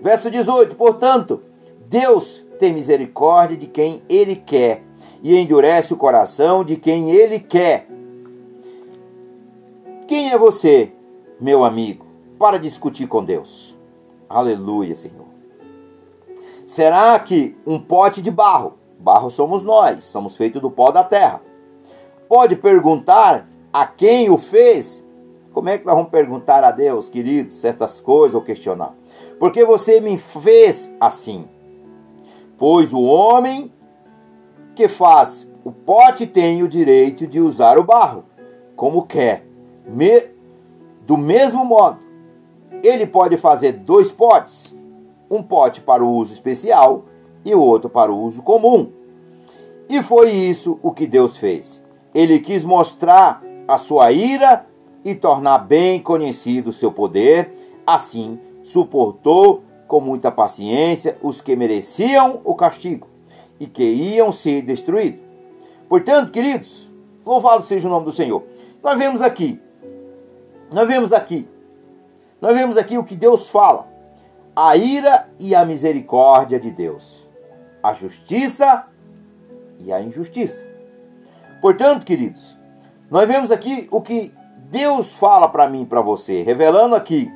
[0.02, 1.40] Verso 18: Portanto,
[1.88, 4.82] Deus tem misericórdia de quem ele quer
[5.22, 7.88] e endurece o coração de quem ele quer.
[10.06, 10.92] Quem é você,
[11.40, 12.04] meu amigo,
[12.38, 13.74] para discutir com Deus?
[14.28, 15.28] Aleluia, Senhor.
[16.66, 21.40] Será que um pote de barro, barro somos nós, somos feitos do pó da terra,
[22.32, 25.04] pode perguntar a quem o fez?
[25.52, 28.94] Como é que nós vamos perguntar a Deus, queridos, certas coisas ou questionar?
[29.38, 31.44] Porque você me fez assim.
[32.56, 33.70] Pois o homem
[34.74, 38.24] que faz o pote tem o direito de usar o barro
[38.74, 39.46] como quer.
[39.86, 40.22] Me,
[41.06, 41.98] do mesmo modo,
[42.82, 44.74] ele pode fazer dois potes,
[45.30, 47.04] um pote para o uso especial
[47.44, 48.90] e o outro para o uso comum.
[49.86, 51.81] E foi isso o que Deus fez.
[52.14, 54.66] Ele quis mostrar a sua ira
[55.04, 57.52] e tornar bem conhecido o seu poder,
[57.86, 63.08] assim suportou com muita paciência os que mereciam o castigo
[63.58, 65.20] e que iam ser destruídos.
[65.88, 66.88] Portanto, queridos,
[67.26, 68.42] louvado seja o nome do Senhor.
[68.82, 69.60] Nós vemos aqui,
[70.72, 71.46] nós vemos aqui,
[72.40, 73.86] nós vemos aqui o que Deus fala:
[74.56, 77.28] a ira e a misericórdia de Deus,
[77.82, 78.86] a justiça
[79.78, 80.71] e a injustiça.
[81.62, 82.58] Portanto, queridos,
[83.08, 84.34] nós vemos aqui o que
[84.68, 87.30] Deus fala para mim e para você, revelando aqui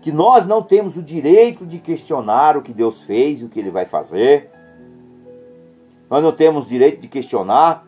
[0.00, 3.60] que nós não temos o direito de questionar o que Deus fez e o que
[3.60, 4.50] ele vai fazer.
[6.08, 7.86] Nós não temos direito de questionar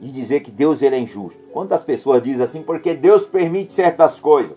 [0.00, 1.42] e dizer que Deus ele é injusto.
[1.52, 4.56] Quantas pessoas dizem assim porque Deus permite certas coisas?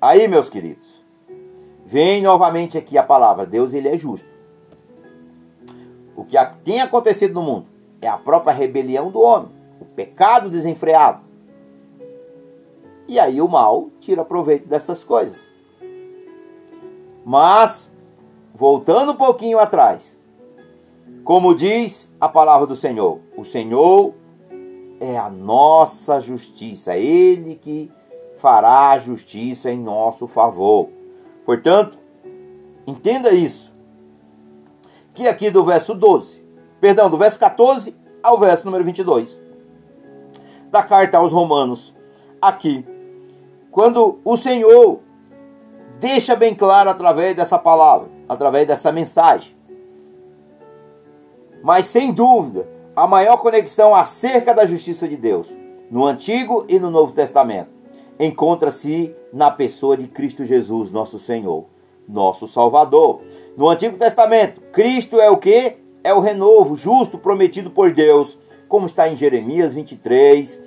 [0.00, 1.00] Aí, meus queridos,
[1.86, 4.28] vem novamente aqui a palavra: Deus ele é justo.
[6.16, 7.66] O que tem acontecido no mundo
[8.00, 11.22] é a própria rebelião do homem, o pecado desenfreado.
[13.08, 15.50] E aí o mal tira proveito dessas coisas.
[17.24, 17.94] Mas,
[18.54, 20.18] voltando um pouquinho atrás,
[21.24, 24.14] como diz a palavra do Senhor, o Senhor
[24.98, 27.90] é a nossa justiça, Ele que
[28.36, 30.88] fará a justiça em nosso favor.
[31.44, 31.98] Portanto,
[32.86, 33.71] entenda isso.
[35.14, 36.42] Que aqui do verso 12,
[36.80, 39.38] perdão, do verso 14 ao verso número 22,
[40.70, 41.94] da carta aos Romanos,
[42.40, 42.86] aqui
[43.70, 45.00] quando o Senhor
[45.98, 49.56] deixa bem claro através dessa palavra, através dessa mensagem.
[51.62, 55.48] Mas sem dúvida, a maior conexão acerca da justiça de Deus,
[55.90, 57.70] no Antigo e no Novo Testamento,
[58.18, 61.66] encontra-se na pessoa de Cristo Jesus, nosso Senhor,
[62.12, 63.20] nosso Salvador.
[63.56, 65.76] No Antigo Testamento, Cristo é o que?
[66.04, 70.60] É o renovo justo prometido por Deus, como está em Jeremias 23,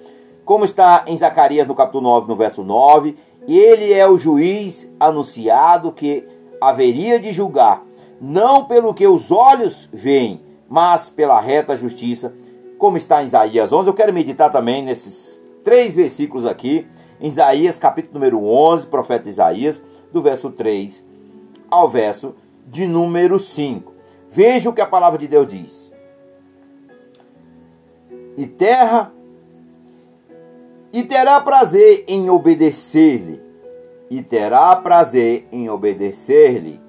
[0.43, 3.15] como está em Zacarias no capítulo 9, no verso 9,
[3.47, 6.23] ele é o juiz anunciado que
[6.62, 7.84] haveria de julgar,
[8.21, 12.34] não pelo que os olhos veem, mas pela reta justiça,
[12.77, 13.89] como está em Isaías 11.
[13.89, 16.88] Eu quero meditar também nesses três versículos aqui,
[17.19, 21.14] em Isaías capítulo número 11, profeta Isaías, do verso 3
[21.69, 22.36] ao verso
[22.67, 23.93] de número 5.
[24.30, 25.93] Veja o que a palavra de Deus diz.
[28.38, 29.13] E terra
[30.95, 33.41] e terá prazer em obedecer-lhe,
[34.10, 36.80] e terá prazer em obedecer-lhe.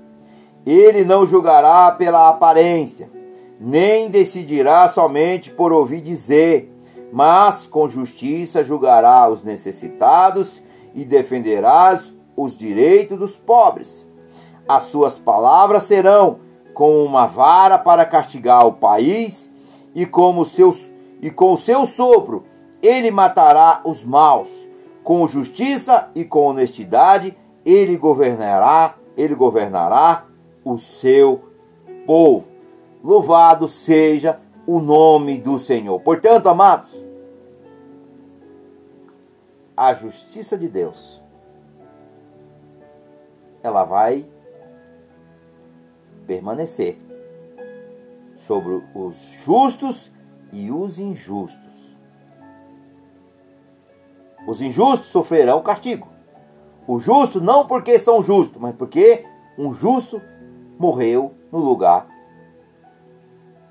[0.64, 3.10] Ele não julgará pela aparência,
[3.58, 6.72] nem decidirá somente por ouvir dizer,
[7.12, 10.62] mas com justiça julgará os necessitados
[10.94, 14.08] e defenderás os direitos dos pobres.
[14.68, 16.40] As suas palavras serão
[16.74, 19.50] como uma vara para castigar o país,
[19.94, 20.90] e como seus
[21.22, 22.44] e com o seu sopro
[22.82, 24.48] ele matará os maus.
[25.02, 30.24] Com justiça e com honestidade, ele governará, ele governará
[30.64, 31.44] o seu
[32.06, 32.48] povo.
[33.02, 36.00] Louvado seja o nome do Senhor.
[36.00, 37.04] Portanto, amados,
[39.76, 41.22] a justiça de Deus
[43.62, 44.24] ela vai
[46.26, 46.98] permanecer
[48.36, 50.12] sobre os justos
[50.52, 51.96] e os injustos.
[54.46, 56.08] Os injustos sofrerão castigo.
[56.86, 59.24] O justo não porque são justos, mas porque
[59.58, 60.22] um justo
[60.78, 62.06] morreu no lugar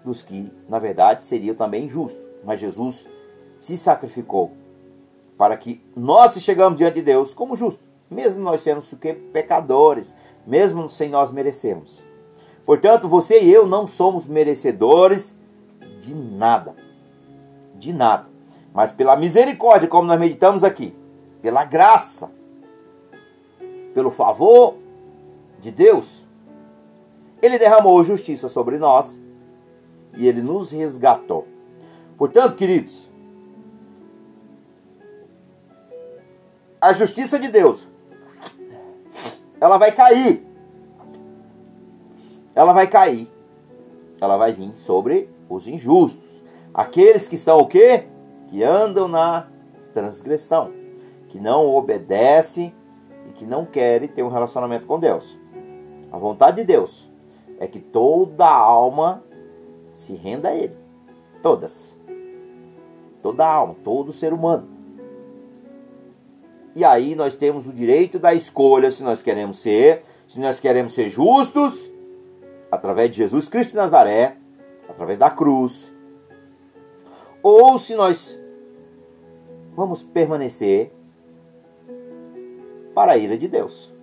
[0.04, 2.22] dos que, na verdade, seriam também injustos.
[2.44, 3.08] Mas Jesus
[3.58, 4.52] se sacrificou
[5.38, 8.82] para que nós chegamos diante de Deus como justos, mesmo nós sendo
[9.32, 10.13] pecadores,
[10.46, 12.04] mesmo sem nós merecermos.
[12.65, 15.38] Portanto, você e eu não somos merecedores
[15.99, 16.75] de nada.
[17.75, 18.36] De nada
[18.75, 20.93] mas pela misericórdia, como nós meditamos aqui,
[21.41, 22.30] pela graça,
[23.93, 24.75] pelo favor
[25.62, 26.28] de Deus,
[27.41, 29.23] Ele derramou justiça sobre nós
[30.17, 31.47] e ele nos resgatou.
[32.17, 33.10] Portanto, queridos,
[36.82, 37.88] a justiça de Deus
[39.62, 40.44] ela vai cair.
[42.56, 43.28] Ela vai cair.
[44.20, 46.24] Ela vai vir sobre os injustos.
[46.74, 48.06] Aqueles que são o quê?
[48.48, 49.48] Que andam na
[49.94, 50.72] transgressão,
[51.28, 52.74] que não obedecem
[53.30, 55.38] e que não querem ter um relacionamento com Deus.
[56.12, 57.12] A vontade de Deus
[57.60, 59.24] é que toda alma
[59.91, 60.76] se renda a Ele.
[61.41, 61.96] Todas.
[63.22, 64.68] Toda alma, todo ser humano.
[66.76, 70.94] E aí nós temos o direito da escolha se nós queremos ser, se nós queremos
[70.94, 71.89] ser justos,
[72.71, 74.38] através de Jesus Cristo de Nazaré,
[74.88, 75.93] através da cruz,
[77.41, 78.41] ou se nós
[79.75, 80.91] vamos permanecer
[82.93, 83.93] para a ira de Deus.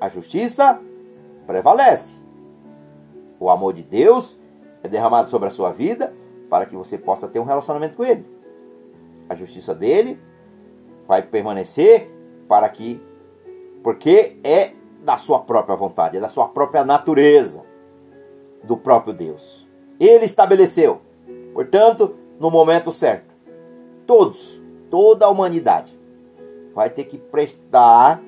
[0.00, 0.80] A justiça
[1.46, 2.24] prevalece.
[3.38, 4.38] O amor de Deus
[4.82, 6.14] é derramado sobre a sua vida
[6.48, 8.24] para que você possa ter um relacionamento com Ele.
[9.28, 10.18] A justiça dele
[11.06, 12.10] vai permanecer
[12.48, 13.00] para que,
[13.82, 14.72] porque é
[15.06, 17.62] da sua própria vontade, é da sua própria natureza,
[18.64, 19.64] do próprio Deus.
[20.00, 21.00] Ele estabeleceu,
[21.54, 23.32] portanto, no momento certo,
[24.04, 25.96] todos, toda a humanidade,
[26.74, 28.20] vai ter que prestar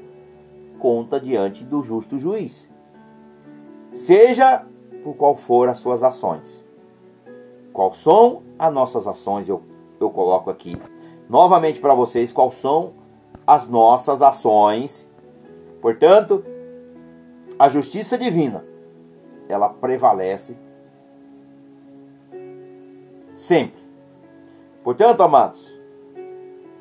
[0.79, 2.71] conta diante do justo juiz,
[3.91, 4.64] seja
[5.03, 6.64] por qual for as suas ações.
[7.73, 9.49] Quais são as nossas ações?
[9.49, 9.62] Eu,
[9.99, 10.81] eu coloco aqui
[11.29, 12.93] novamente para vocês quais são
[13.45, 15.11] as nossas ações.
[15.81, 16.45] Portanto,
[17.59, 18.64] a justiça divina,
[19.49, 20.57] ela prevalece
[23.35, 23.81] sempre.
[24.85, 25.75] Portanto, amados,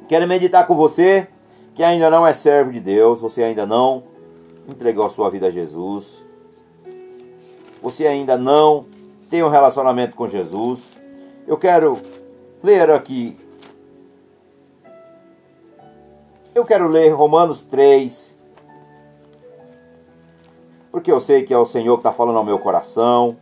[0.07, 1.27] quero meditar com você
[1.73, 4.03] que ainda não é servo de Deus, você ainda não
[4.67, 6.23] entregou a sua vida a Jesus,
[7.81, 8.85] você ainda não
[9.29, 10.89] tem um relacionamento com Jesus.
[11.47, 11.97] Eu quero
[12.63, 13.37] ler aqui
[16.57, 18.35] Eu quero ler Romanos 3,
[20.97, 23.38] porque eu sei que é o Senhor que está falando ao meu coração.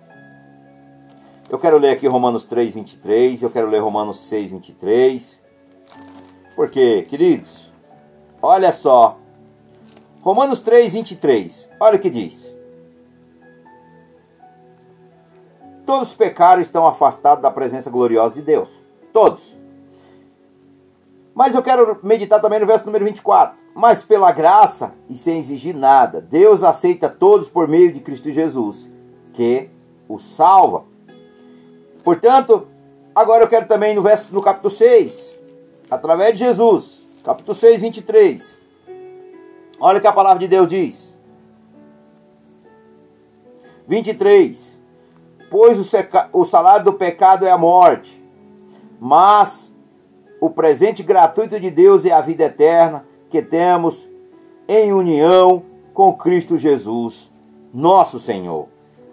[1.50, 5.42] Eu quero ler aqui Romanos 3, 23, eu quero ler Romanos 6, 23.
[6.54, 7.72] Porque, queridos,
[8.42, 9.18] olha só.
[10.22, 12.54] Romanos 3, 23, olha o que diz.
[15.86, 18.68] Todos os pecados estão afastados da presença gloriosa de Deus.
[19.14, 19.58] Todos.
[21.36, 23.62] Mas eu quero meditar também no verso número 24.
[23.76, 28.90] Mas pela graça e sem exigir nada, Deus aceita todos por meio de Cristo Jesus,
[29.34, 29.70] que
[30.08, 30.86] o salva.
[32.06, 32.70] Portanto,
[33.14, 35.38] agora eu quero também no verso no capítulo 6,
[35.92, 38.58] através de Jesus, capítulo 6, 23.
[39.78, 41.14] Olha o que a palavra de Deus diz.
[43.90, 44.80] 23.
[45.50, 45.98] Pois o,
[46.32, 48.24] o salário do pecado é a morte,
[49.02, 49.75] mas
[50.40, 54.08] o presente gratuito de Deus é a vida eterna que temos
[54.68, 57.34] em união com Cristo Jesus,
[57.74, 58.68] nosso Senhor.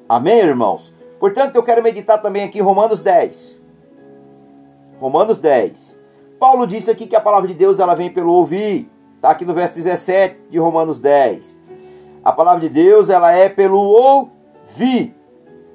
[0.09, 0.93] Amém, irmãos?
[1.21, 3.61] Portanto, eu quero meditar também aqui Romanos 10.
[5.01, 5.99] Romanos 10.
[6.39, 8.91] Paulo disse aqui que a palavra de Deus ela vem pelo ouvir.
[9.17, 11.57] Está aqui no verso 17 de Romanos 10.
[12.25, 15.15] A palavra de Deus ela é pelo ouvir.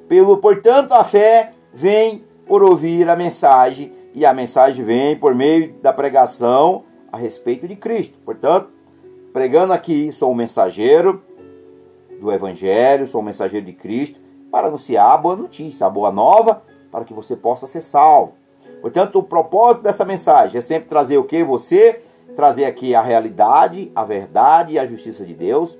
[0.07, 5.73] Pelo, portanto, a fé vem por ouvir a mensagem e a mensagem vem por meio
[5.73, 8.17] da pregação a respeito de Cristo.
[8.25, 8.67] Portanto,
[9.32, 11.22] pregando aqui, sou um mensageiro
[12.20, 14.20] do Evangelho, sou um mensageiro de Cristo,
[14.51, 18.34] para anunciar a boa notícia, a boa nova, para que você possa ser salvo.
[18.82, 21.43] Portanto, o propósito dessa mensagem é sempre trazer o que?
[21.43, 22.01] Você
[22.36, 25.78] trazer aqui a realidade, a verdade e a justiça de Deus,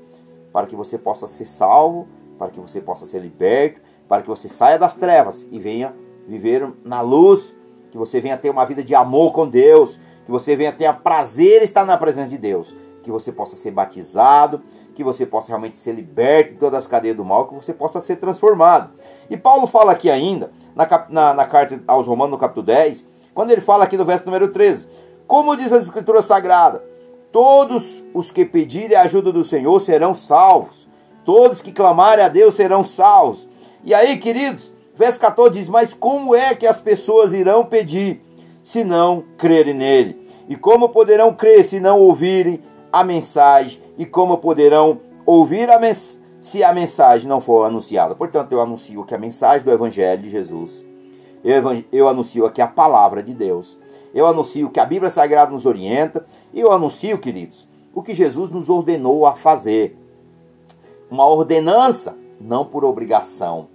[0.54, 2.08] para que você possa ser salvo,
[2.38, 5.96] para que você possa ser liberto, para que você saia das trevas e venha
[6.28, 7.58] viver na luz
[7.98, 11.64] que você venha ter uma vida de amor com Deus, que você venha ter prazer
[11.64, 14.62] estar na presença de Deus, que você possa ser batizado,
[14.94, 18.02] que você possa realmente ser liberto de todas as cadeias do mal, que você possa
[18.02, 18.92] ser transformado.
[19.30, 23.52] E Paulo fala aqui ainda, na, na, na carta aos Romanos, no capítulo 10, quando
[23.52, 24.88] ele fala aqui no verso número 13:
[25.26, 26.82] Como diz as Escrituras Sagradas,
[27.32, 30.88] todos os que pedirem a ajuda do Senhor serão salvos,
[31.26, 33.48] todos que clamarem a Deus serão salvos.
[33.84, 38.20] E aí, queridos, Verso 14 diz: Mas como é que as pessoas irão pedir
[38.64, 40.28] se não crerem nele?
[40.50, 42.60] E como poderão crer se não ouvirem
[42.92, 43.80] a mensagem?
[43.98, 48.16] E como poderão ouvir a mensagem se a mensagem não for anunciada?
[48.16, 50.84] Portanto, eu anuncio aqui a mensagem do Evangelho de Jesus.
[51.44, 53.78] Eu, eu anuncio aqui a palavra de Deus.
[54.16, 56.26] Eu anuncio que a Bíblia Sagrada nos orienta.
[56.52, 59.96] E eu anuncio, queridos, o que Jesus nos ordenou a fazer.
[61.12, 63.68] Uma ordenança não por obrigação,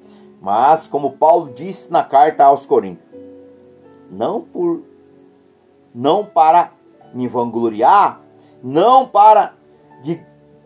[0.42, 3.08] mas como Paulo disse na carta aos Coríntios,
[4.10, 4.82] não por
[5.94, 6.72] não para
[7.14, 8.20] me vangloriar,
[8.62, 9.54] não para
[10.02, 10.20] de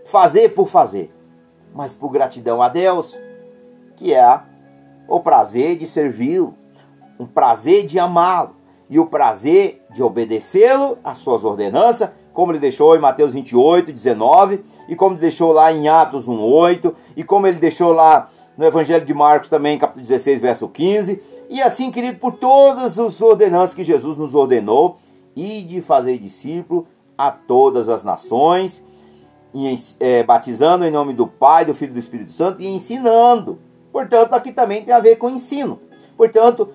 [0.06, 1.14] fazer por fazer,
[1.74, 3.18] mas por gratidão a Deus,
[3.96, 4.40] que é
[5.06, 6.54] o prazer de servi-lo,
[7.20, 8.56] um prazer de amá-lo
[8.88, 14.64] e o prazer de obedecê-lo às suas ordenanças, como ele deixou em Mateus 28, 19,
[14.88, 18.64] e como ele deixou lá em Atos 1, 8, e como ele deixou lá no
[18.64, 23.74] Evangelho de Marcos também, capítulo 16, verso 15, e assim, querido, por todas as ordenanças
[23.74, 24.96] que Jesus nos ordenou,
[25.34, 26.86] e de fazer discípulo
[27.16, 28.82] a todas as nações,
[29.54, 33.58] e, é, batizando em nome do Pai, do Filho e do Espírito Santo e ensinando.
[33.92, 35.78] Portanto, aqui também tem a ver com ensino.
[36.16, 36.68] Portanto,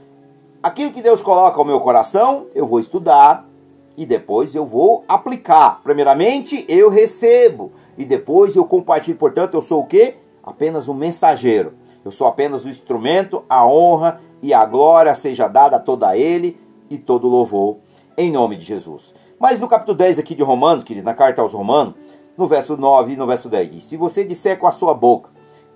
[0.61, 3.47] aquilo que Deus coloca ao meu coração, eu vou estudar
[3.95, 5.82] e depois eu vou aplicar.
[5.84, 9.17] Primeiramente, eu recebo e depois eu compartilho.
[9.17, 10.15] Portanto, eu sou o quê?
[10.43, 11.73] Apenas um mensageiro.
[12.03, 16.57] Eu sou apenas o instrumento, a honra e a glória seja dada a toda ele
[16.89, 17.77] e todo louvor
[18.17, 19.13] em nome de Jesus.
[19.39, 21.95] Mas no capítulo 10 aqui de Romanos, querido, na carta aos Romanos,
[22.37, 25.29] no verso 9 e no verso 10, diz, se você disser com a sua boca,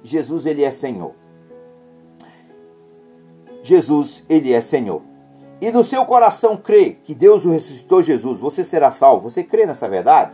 [0.03, 1.13] Jesus ele é Senhor.
[3.63, 5.01] Jesus ele é Senhor.
[5.59, 9.29] E no seu coração crê que Deus o ressuscitou Jesus, você será salvo.
[9.29, 10.31] Você crê nessa verdade?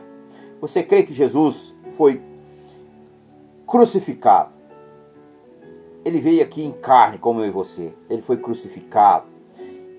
[0.60, 2.22] Você crê que Jesus foi
[3.72, 4.52] crucificado?
[6.04, 7.94] Ele veio aqui em carne como eu e você.
[8.10, 9.32] Ele foi crucificado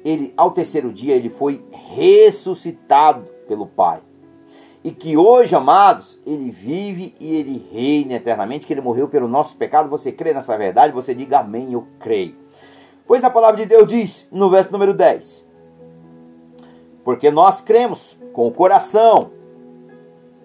[0.04, 4.00] ele ao terceiro dia ele foi ressuscitado pelo Pai.
[4.84, 9.56] E que hoje, amados, ele vive e ele reina eternamente, que ele morreu pelo nosso
[9.56, 9.88] pecado.
[9.88, 10.92] Você crê nessa verdade?
[10.92, 12.34] Você diga amém, eu creio.
[13.06, 15.46] Pois a palavra de Deus diz no verso número 10:
[17.04, 19.30] Porque nós cremos com o coração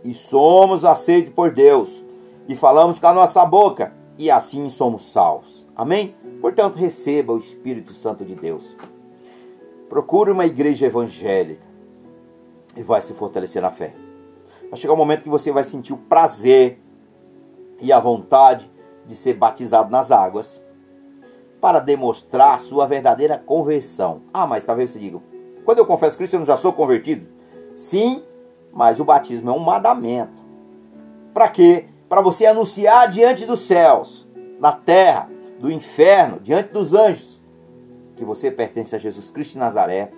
[0.04, 2.06] e somos aceitos por Deus,
[2.48, 5.68] e falamos com a nossa boca, e assim somos salvos.
[5.76, 6.16] Amém?
[6.42, 8.76] Portanto, receba o Espírito Santo de Deus.
[9.90, 11.66] Procure uma igreja evangélica
[12.76, 13.94] e vai se fortalecer na fé.
[14.70, 16.82] Vai chegar um momento que você vai sentir o prazer
[17.80, 18.72] e a vontade
[19.06, 20.64] de ser batizado nas águas
[21.62, 24.22] para demonstrar sua verdadeira conversão.
[24.34, 25.20] Ah, mas talvez você diga,
[25.64, 27.28] quando eu confesso Cristo eu não já sou convertido?
[27.76, 28.24] Sim,
[28.74, 30.42] mas o batismo é um mandamento.
[31.34, 31.86] Para quê?
[32.10, 34.28] Para você anunciar diante dos céus,
[34.60, 35.30] na terra,
[35.60, 37.42] do inferno, diante dos anjos,
[38.16, 40.12] que você pertence a Jesus Cristo de Nazaré,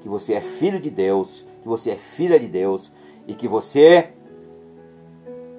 [0.00, 2.90] que você é filho de Deus, que você é filha de Deus
[3.26, 4.10] e que você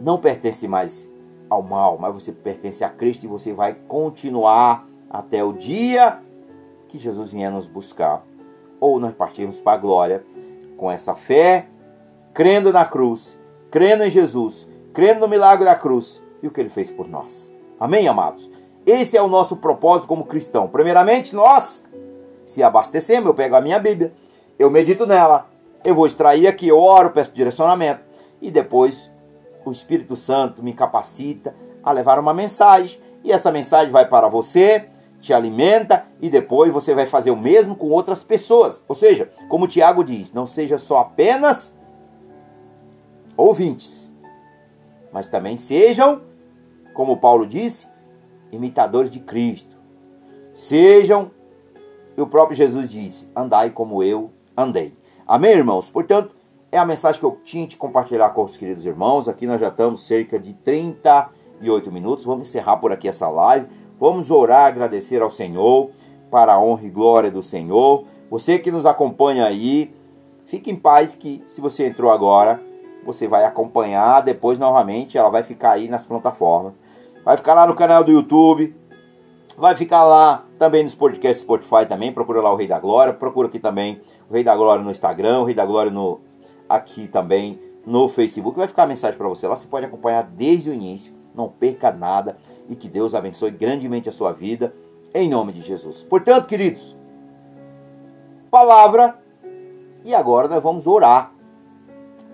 [0.01, 1.09] não pertence mais
[1.49, 6.19] ao mal, mas você pertence a Cristo e você vai continuar até o dia
[6.87, 8.25] que Jesus vier nos buscar.
[8.79, 10.25] Ou nós partimos para a glória
[10.77, 11.67] com essa fé,
[12.33, 13.39] crendo na cruz,
[13.71, 17.53] crendo em Jesus, crendo no milagre da cruz e o que ele fez por nós.
[17.77, 18.49] Amém, amados?
[18.85, 20.67] Esse é o nosso propósito como cristão.
[20.67, 21.85] Primeiramente, nós
[22.45, 24.13] se abastecemos, eu pego a minha Bíblia,
[24.57, 25.49] eu medito nela,
[25.83, 28.01] eu vou extrair aqui, eu oro, peço direcionamento
[28.41, 29.11] e depois
[29.65, 34.87] o Espírito Santo me capacita a levar uma mensagem e essa mensagem vai para você,
[35.19, 38.83] te alimenta e depois você vai fazer o mesmo com outras pessoas.
[38.87, 41.77] Ou seja, como Tiago diz, não seja só apenas
[43.35, 44.04] ouvintes,
[45.15, 46.23] mas também sejam,
[46.93, 47.87] como Paulo disse,
[48.51, 49.77] imitadores de Cristo.
[50.53, 51.31] Sejam,
[52.17, 54.93] e o próprio Jesus disse: andai como eu andei.
[55.25, 55.89] Amém, irmãos?
[55.89, 56.35] Portanto,
[56.69, 59.29] é a mensagem que eu tinha de compartilhar com os queridos irmãos.
[59.29, 62.25] Aqui nós já estamos cerca de 38 minutos.
[62.25, 63.67] Vamos encerrar por aqui essa live.
[63.97, 65.91] Vamos orar, agradecer ao Senhor,
[66.29, 68.03] para a honra e glória do Senhor.
[68.29, 69.95] Você que nos acompanha aí,
[70.45, 72.61] fique em paz que se você entrou agora,
[73.05, 76.73] você vai acompanhar depois novamente, ela vai ficar aí nas plataformas
[77.25, 78.75] vai ficar lá no canal do YouTube,
[79.57, 83.47] vai ficar lá também nos podcasts Spotify também, procura lá o Rei da Glória, procura
[83.47, 83.99] aqui também
[84.29, 86.21] o Rei da Glória no Instagram, o Rei da Glória no
[86.69, 90.69] aqui também no Facebook, vai ficar a mensagem para você lá, você pode acompanhar desde
[90.69, 92.37] o início, não perca nada
[92.69, 94.73] e que Deus abençoe grandemente a sua vida,
[95.13, 96.03] em nome de Jesus.
[96.03, 96.95] Portanto, queridos,
[98.51, 99.19] palavra
[100.03, 101.34] e agora nós vamos orar.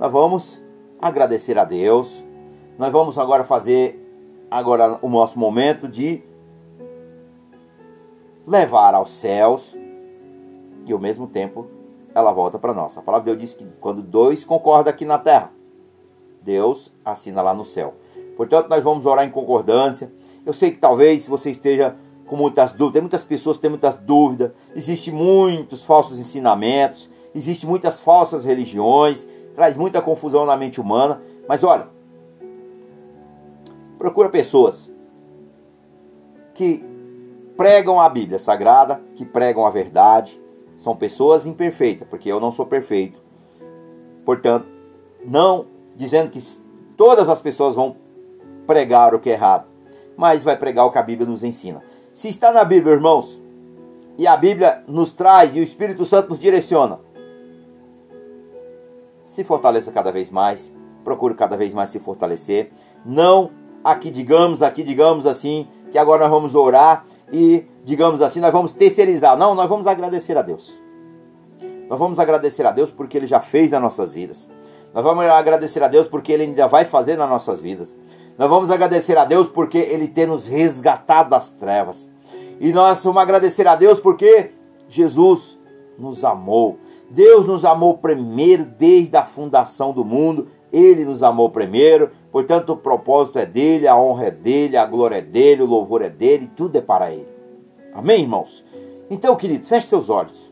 [0.01, 0.59] Nós vamos
[0.99, 2.25] agradecer a Deus.
[2.75, 4.03] Nós vamos agora fazer
[4.49, 6.23] agora o nosso momento de
[8.47, 9.77] levar aos céus
[10.87, 11.67] e ao mesmo tempo
[12.15, 12.97] ela volta para nós.
[12.97, 15.51] A palavra de Deus diz que quando dois concordam aqui na terra,
[16.41, 17.93] Deus assina lá no céu.
[18.35, 20.11] Portanto, nós vamos orar em concordância.
[20.43, 21.95] Eu sei que talvez você esteja
[22.25, 27.69] com muitas dúvidas, tem muitas pessoas que têm muitas dúvidas, existem muitos falsos ensinamentos, existem
[27.69, 31.21] muitas falsas religiões, traz muita confusão na mente humana.
[31.47, 31.87] Mas olha,
[34.01, 34.91] Procura pessoas
[36.55, 36.83] que
[37.55, 40.41] pregam a Bíblia Sagrada, que pregam a verdade,
[40.75, 43.21] são pessoas imperfeitas, porque eu não sou perfeito.
[44.25, 44.65] Portanto,
[45.23, 46.41] não dizendo que
[46.97, 47.95] todas as pessoas vão
[48.65, 49.67] pregar o que é errado,
[50.17, 51.83] mas vai pregar o que a Bíblia nos ensina.
[52.11, 53.39] Se está na Bíblia, irmãos,
[54.17, 56.99] e a Bíblia nos traz e o Espírito Santo nos direciona,
[59.31, 60.75] se fortaleça cada vez mais,
[61.05, 62.69] procure cada vez mais se fortalecer.
[63.05, 63.49] Não
[63.81, 68.73] aqui digamos, aqui digamos assim, que agora nós vamos orar e, digamos assim, nós vamos
[68.73, 69.37] terceirizar.
[69.37, 70.77] Não, nós vamos agradecer a Deus.
[71.87, 74.49] Nós vamos agradecer a Deus porque Ele já fez nas nossas vidas.
[74.93, 77.95] Nós vamos agradecer a Deus porque Ele ainda vai fazer nas nossas vidas.
[78.37, 82.11] Nós vamos agradecer a Deus porque Ele tem nos resgatado das trevas.
[82.59, 84.51] E nós vamos agradecer a Deus porque
[84.89, 85.57] Jesus
[85.97, 86.77] nos amou.
[87.13, 90.47] Deus nos amou primeiro desde a fundação do mundo.
[90.71, 92.09] Ele nos amou primeiro.
[92.31, 96.01] Portanto, o propósito é dele, a honra é dele, a glória é dele, o louvor
[96.01, 97.27] é dele, tudo é para ele.
[97.93, 98.65] Amém, irmãos?
[99.09, 100.49] Então, queridos, feche seus olhos.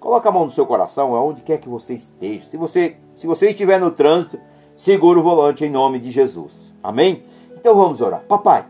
[0.00, 2.46] Coloque a mão no seu coração, aonde quer que você esteja.
[2.46, 4.40] Se você, se você estiver no trânsito,
[4.74, 6.74] segura o volante em nome de Jesus.
[6.82, 7.22] Amém?
[7.54, 8.24] Então vamos orar.
[8.26, 8.66] Papai,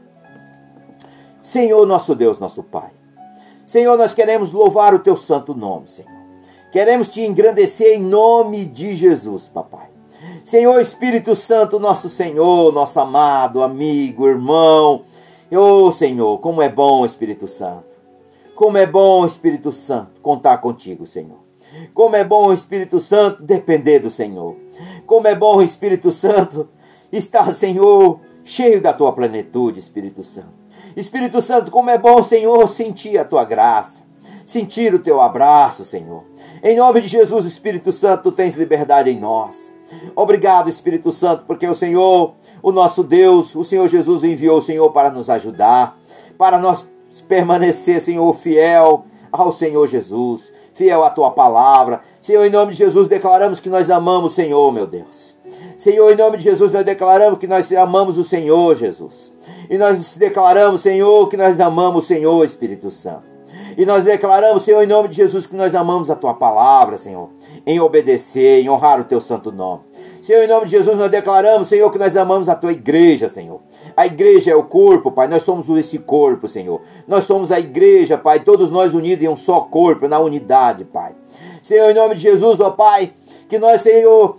[1.40, 2.90] Senhor nosso Deus, nosso Pai.
[3.64, 6.19] Senhor, nós queremos louvar o teu santo nome, Senhor.
[6.70, 9.88] Queremos te engrandecer em nome de Jesus, papai.
[10.44, 15.02] Senhor Espírito Santo, nosso Senhor, nosso amado amigo, irmão.
[15.50, 17.98] Oh, Senhor, como é bom, Espírito Santo.
[18.54, 21.40] Como é bom, Espírito Santo, contar contigo, Senhor.
[21.92, 24.56] Como é bom, Espírito Santo, depender do Senhor.
[25.06, 26.68] Como é bom, Espírito Santo,
[27.10, 30.60] estar, Senhor, cheio da tua plenitude, Espírito Santo.
[30.96, 34.02] Espírito Santo, como é bom, Senhor, sentir a tua graça,
[34.51, 36.24] sentir o teu abraço, Senhor.
[36.61, 39.72] Em nome de Jesus, Espírito Santo, tu tens liberdade em nós.
[40.16, 44.90] Obrigado, Espírito Santo, porque o Senhor, o nosso Deus, o Senhor Jesus enviou o Senhor
[44.90, 45.96] para nos ajudar,
[46.36, 46.84] para nós
[47.28, 52.01] permanecer, Senhor, fiel ao Senhor Jesus, fiel à tua palavra.
[52.20, 55.36] Senhor, em nome de Jesus, declaramos que nós amamos o Senhor, meu Deus.
[55.78, 59.32] Senhor, em nome de Jesus, nós declaramos que nós amamos o Senhor, Jesus.
[59.68, 63.30] E nós declaramos, Senhor, que nós amamos o Senhor, Espírito Santo.
[63.76, 67.30] E nós declaramos, Senhor, em nome de Jesus, que nós amamos a tua palavra, Senhor,
[67.66, 69.82] em obedecer, em honrar o teu santo nome.
[70.22, 73.60] Senhor, em nome de Jesus, nós declaramos, Senhor, que nós amamos a tua igreja, Senhor.
[73.96, 75.28] A igreja é o corpo, Pai.
[75.28, 76.80] Nós somos esse corpo, Senhor.
[77.06, 78.40] Nós somos a igreja, Pai.
[78.40, 81.14] Todos nós unidos em um só corpo, na unidade, Pai.
[81.62, 83.12] Senhor, em nome de Jesus, ó Pai,
[83.48, 84.38] que nós, Senhor,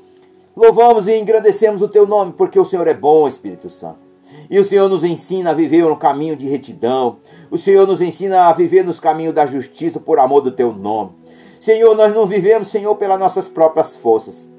[0.55, 4.00] louvamos e engrandecemos o teu nome, porque o Senhor é bom, Espírito Santo.
[4.49, 7.19] E o Senhor nos ensina a viver no caminho de retidão.
[7.49, 11.11] O Senhor nos ensina a viver nos caminhos da justiça por amor do teu nome.
[11.59, 14.49] Senhor, nós não vivemos, Senhor, pelas nossas próprias forças,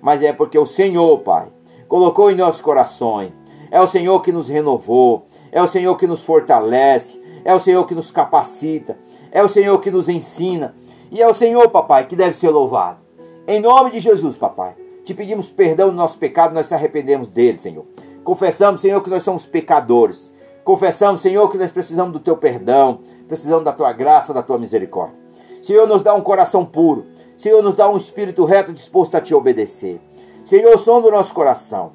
[0.00, 1.48] mas é porque o Senhor, Pai,
[1.88, 3.32] colocou em nossos corações.
[3.70, 7.84] É o Senhor que nos renovou, é o Senhor que nos fortalece, é o Senhor
[7.84, 8.96] que nos capacita,
[9.32, 10.74] é o Senhor que nos ensina.
[11.10, 13.02] E é o Senhor, papai, que deve ser louvado.
[13.46, 14.74] Em nome de Jesus, papai,
[15.04, 17.84] te pedimos perdão do nosso pecado, nós se arrependemos dele, Senhor.
[18.24, 20.32] Confessamos, Senhor, que nós somos pecadores.
[20.64, 25.16] Confessamos, Senhor, que nós precisamos do teu perdão, precisamos da tua graça, da tua misericórdia.
[25.62, 27.06] Senhor, nos dá um coração puro.
[27.36, 30.00] Senhor, nos dá um espírito reto disposto a te obedecer.
[30.44, 31.92] Senhor, som do nosso coração.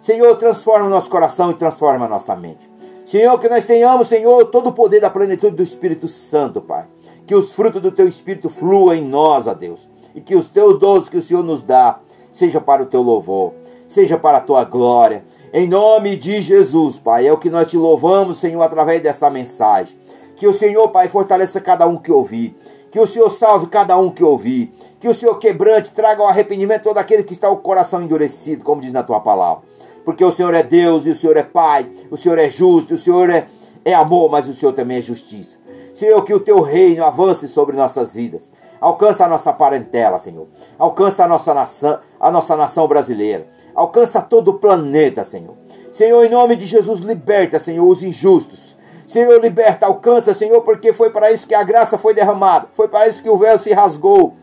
[0.00, 2.68] Senhor, transforma o nosso coração e transforma a nossa mente.
[3.04, 6.86] Senhor, que nós tenhamos, Senhor, todo o poder da plenitude do Espírito Santo, Pai.
[7.26, 9.88] Que os frutos do teu Espírito fluam em nós, ó Deus.
[10.14, 12.00] E que os teus dons que o Senhor nos dá,
[12.32, 13.54] seja para o teu louvor,
[13.88, 17.76] seja para a tua glória, em nome de Jesus, Pai, é o que nós te
[17.76, 19.96] louvamos, Senhor, através dessa mensagem.
[20.36, 22.56] Que o Senhor, Pai, fortaleça cada um que ouvir.
[22.90, 24.72] Que o Senhor salve cada um que ouvir.
[25.00, 28.80] Que o Senhor quebrante, traga o arrependimento todo aquele que está o coração endurecido, como
[28.80, 29.62] diz na tua palavra.
[30.04, 32.98] Porque o Senhor é Deus e o Senhor é Pai, o Senhor é justo, o
[32.98, 33.46] Senhor é,
[33.84, 35.58] é amor, mas o Senhor também é justiça.
[35.94, 38.52] Senhor, que o teu reino avance sobre nossas vidas.
[38.80, 40.46] Alcança a nossa parentela, Senhor.
[40.78, 43.46] Alcança a nossa nação, a nossa nação brasileira.
[43.74, 45.54] Alcança todo o planeta, Senhor.
[45.92, 48.76] Senhor, em nome de Jesus, liberta, Senhor, os injustos.
[49.06, 52.68] Senhor, liberta, alcança, Senhor, porque foi para isso que a graça foi derramada.
[52.72, 54.34] Foi para isso que o véu se rasgou.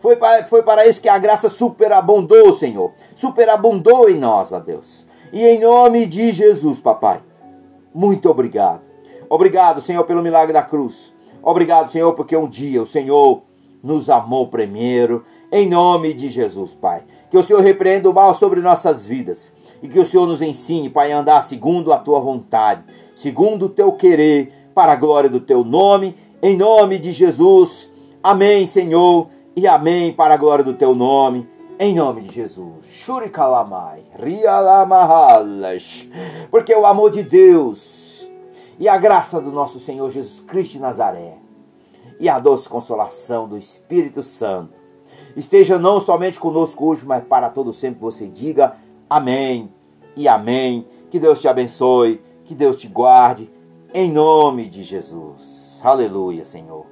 [0.00, 2.92] Foi para, foi para isso que a graça superabundou, Senhor.
[3.14, 5.06] Superabundou em nós, ó Deus.
[5.32, 7.20] E em nome de Jesus, papai.
[7.94, 8.80] Muito obrigado.
[9.28, 11.12] Obrigado, Senhor, pelo milagre da cruz.
[11.42, 13.42] Obrigado, Senhor, porque um dia o Senhor
[13.82, 15.24] nos amou primeiro.
[15.50, 17.02] Em nome de Jesus, Pai.
[17.30, 19.52] Que o Senhor repreenda o mal sobre nossas vidas.
[19.82, 22.84] E que o Senhor nos ensine, Pai, a andar segundo a tua vontade,
[23.16, 26.14] segundo o teu querer, para a glória do teu nome.
[26.42, 27.90] Em nome de Jesus.
[28.22, 29.28] Amém, Senhor.
[29.56, 31.48] E amém para a glória do teu nome.
[31.78, 32.84] Em nome de Jesus.
[32.86, 34.02] Shurikalamai.
[34.18, 36.08] Rialamahalas.
[36.50, 37.99] Porque o amor de Deus
[38.80, 41.36] e a graça do nosso Senhor Jesus Cristo de Nazaré
[42.18, 44.80] e a doce consolação do Espírito Santo
[45.36, 48.74] esteja não somente conosco hoje, mas para todo sempre você diga
[49.08, 49.70] amém
[50.16, 50.86] e amém.
[51.10, 53.50] Que Deus te abençoe, que Deus te guarde,
[53.92, 55.78] em nome de Jesus.
[55.84, 56.89] Aleluia, Senhor.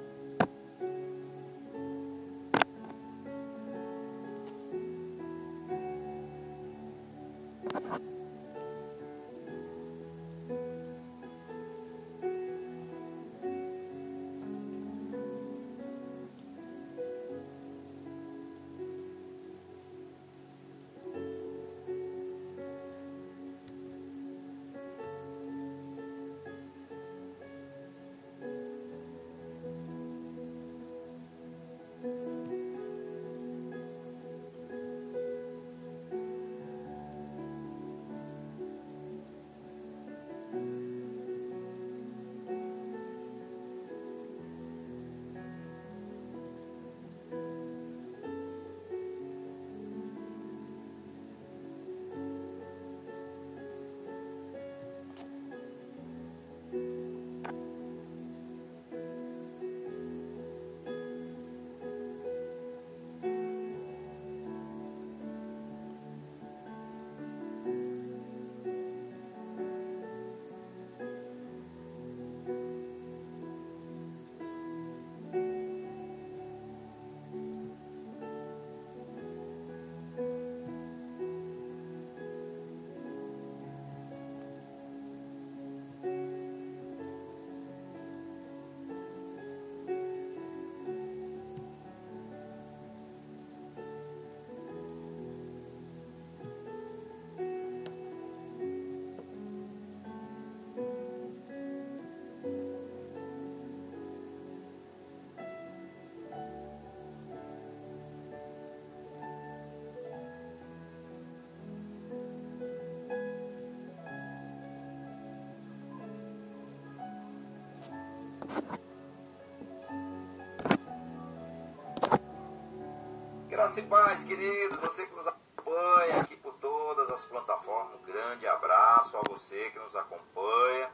[123.69, 128.47] Graça e paz, queridos, você que nos acompanha aqui por todas as plataformas, um grande
[128.47, 130.91] abraço a você que nos acompanha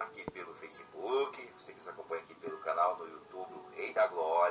[0.00, 4.41] aqui pelo Facebook, você que nos acompanha aqui pelo canal no YouTube, Rei da Glória.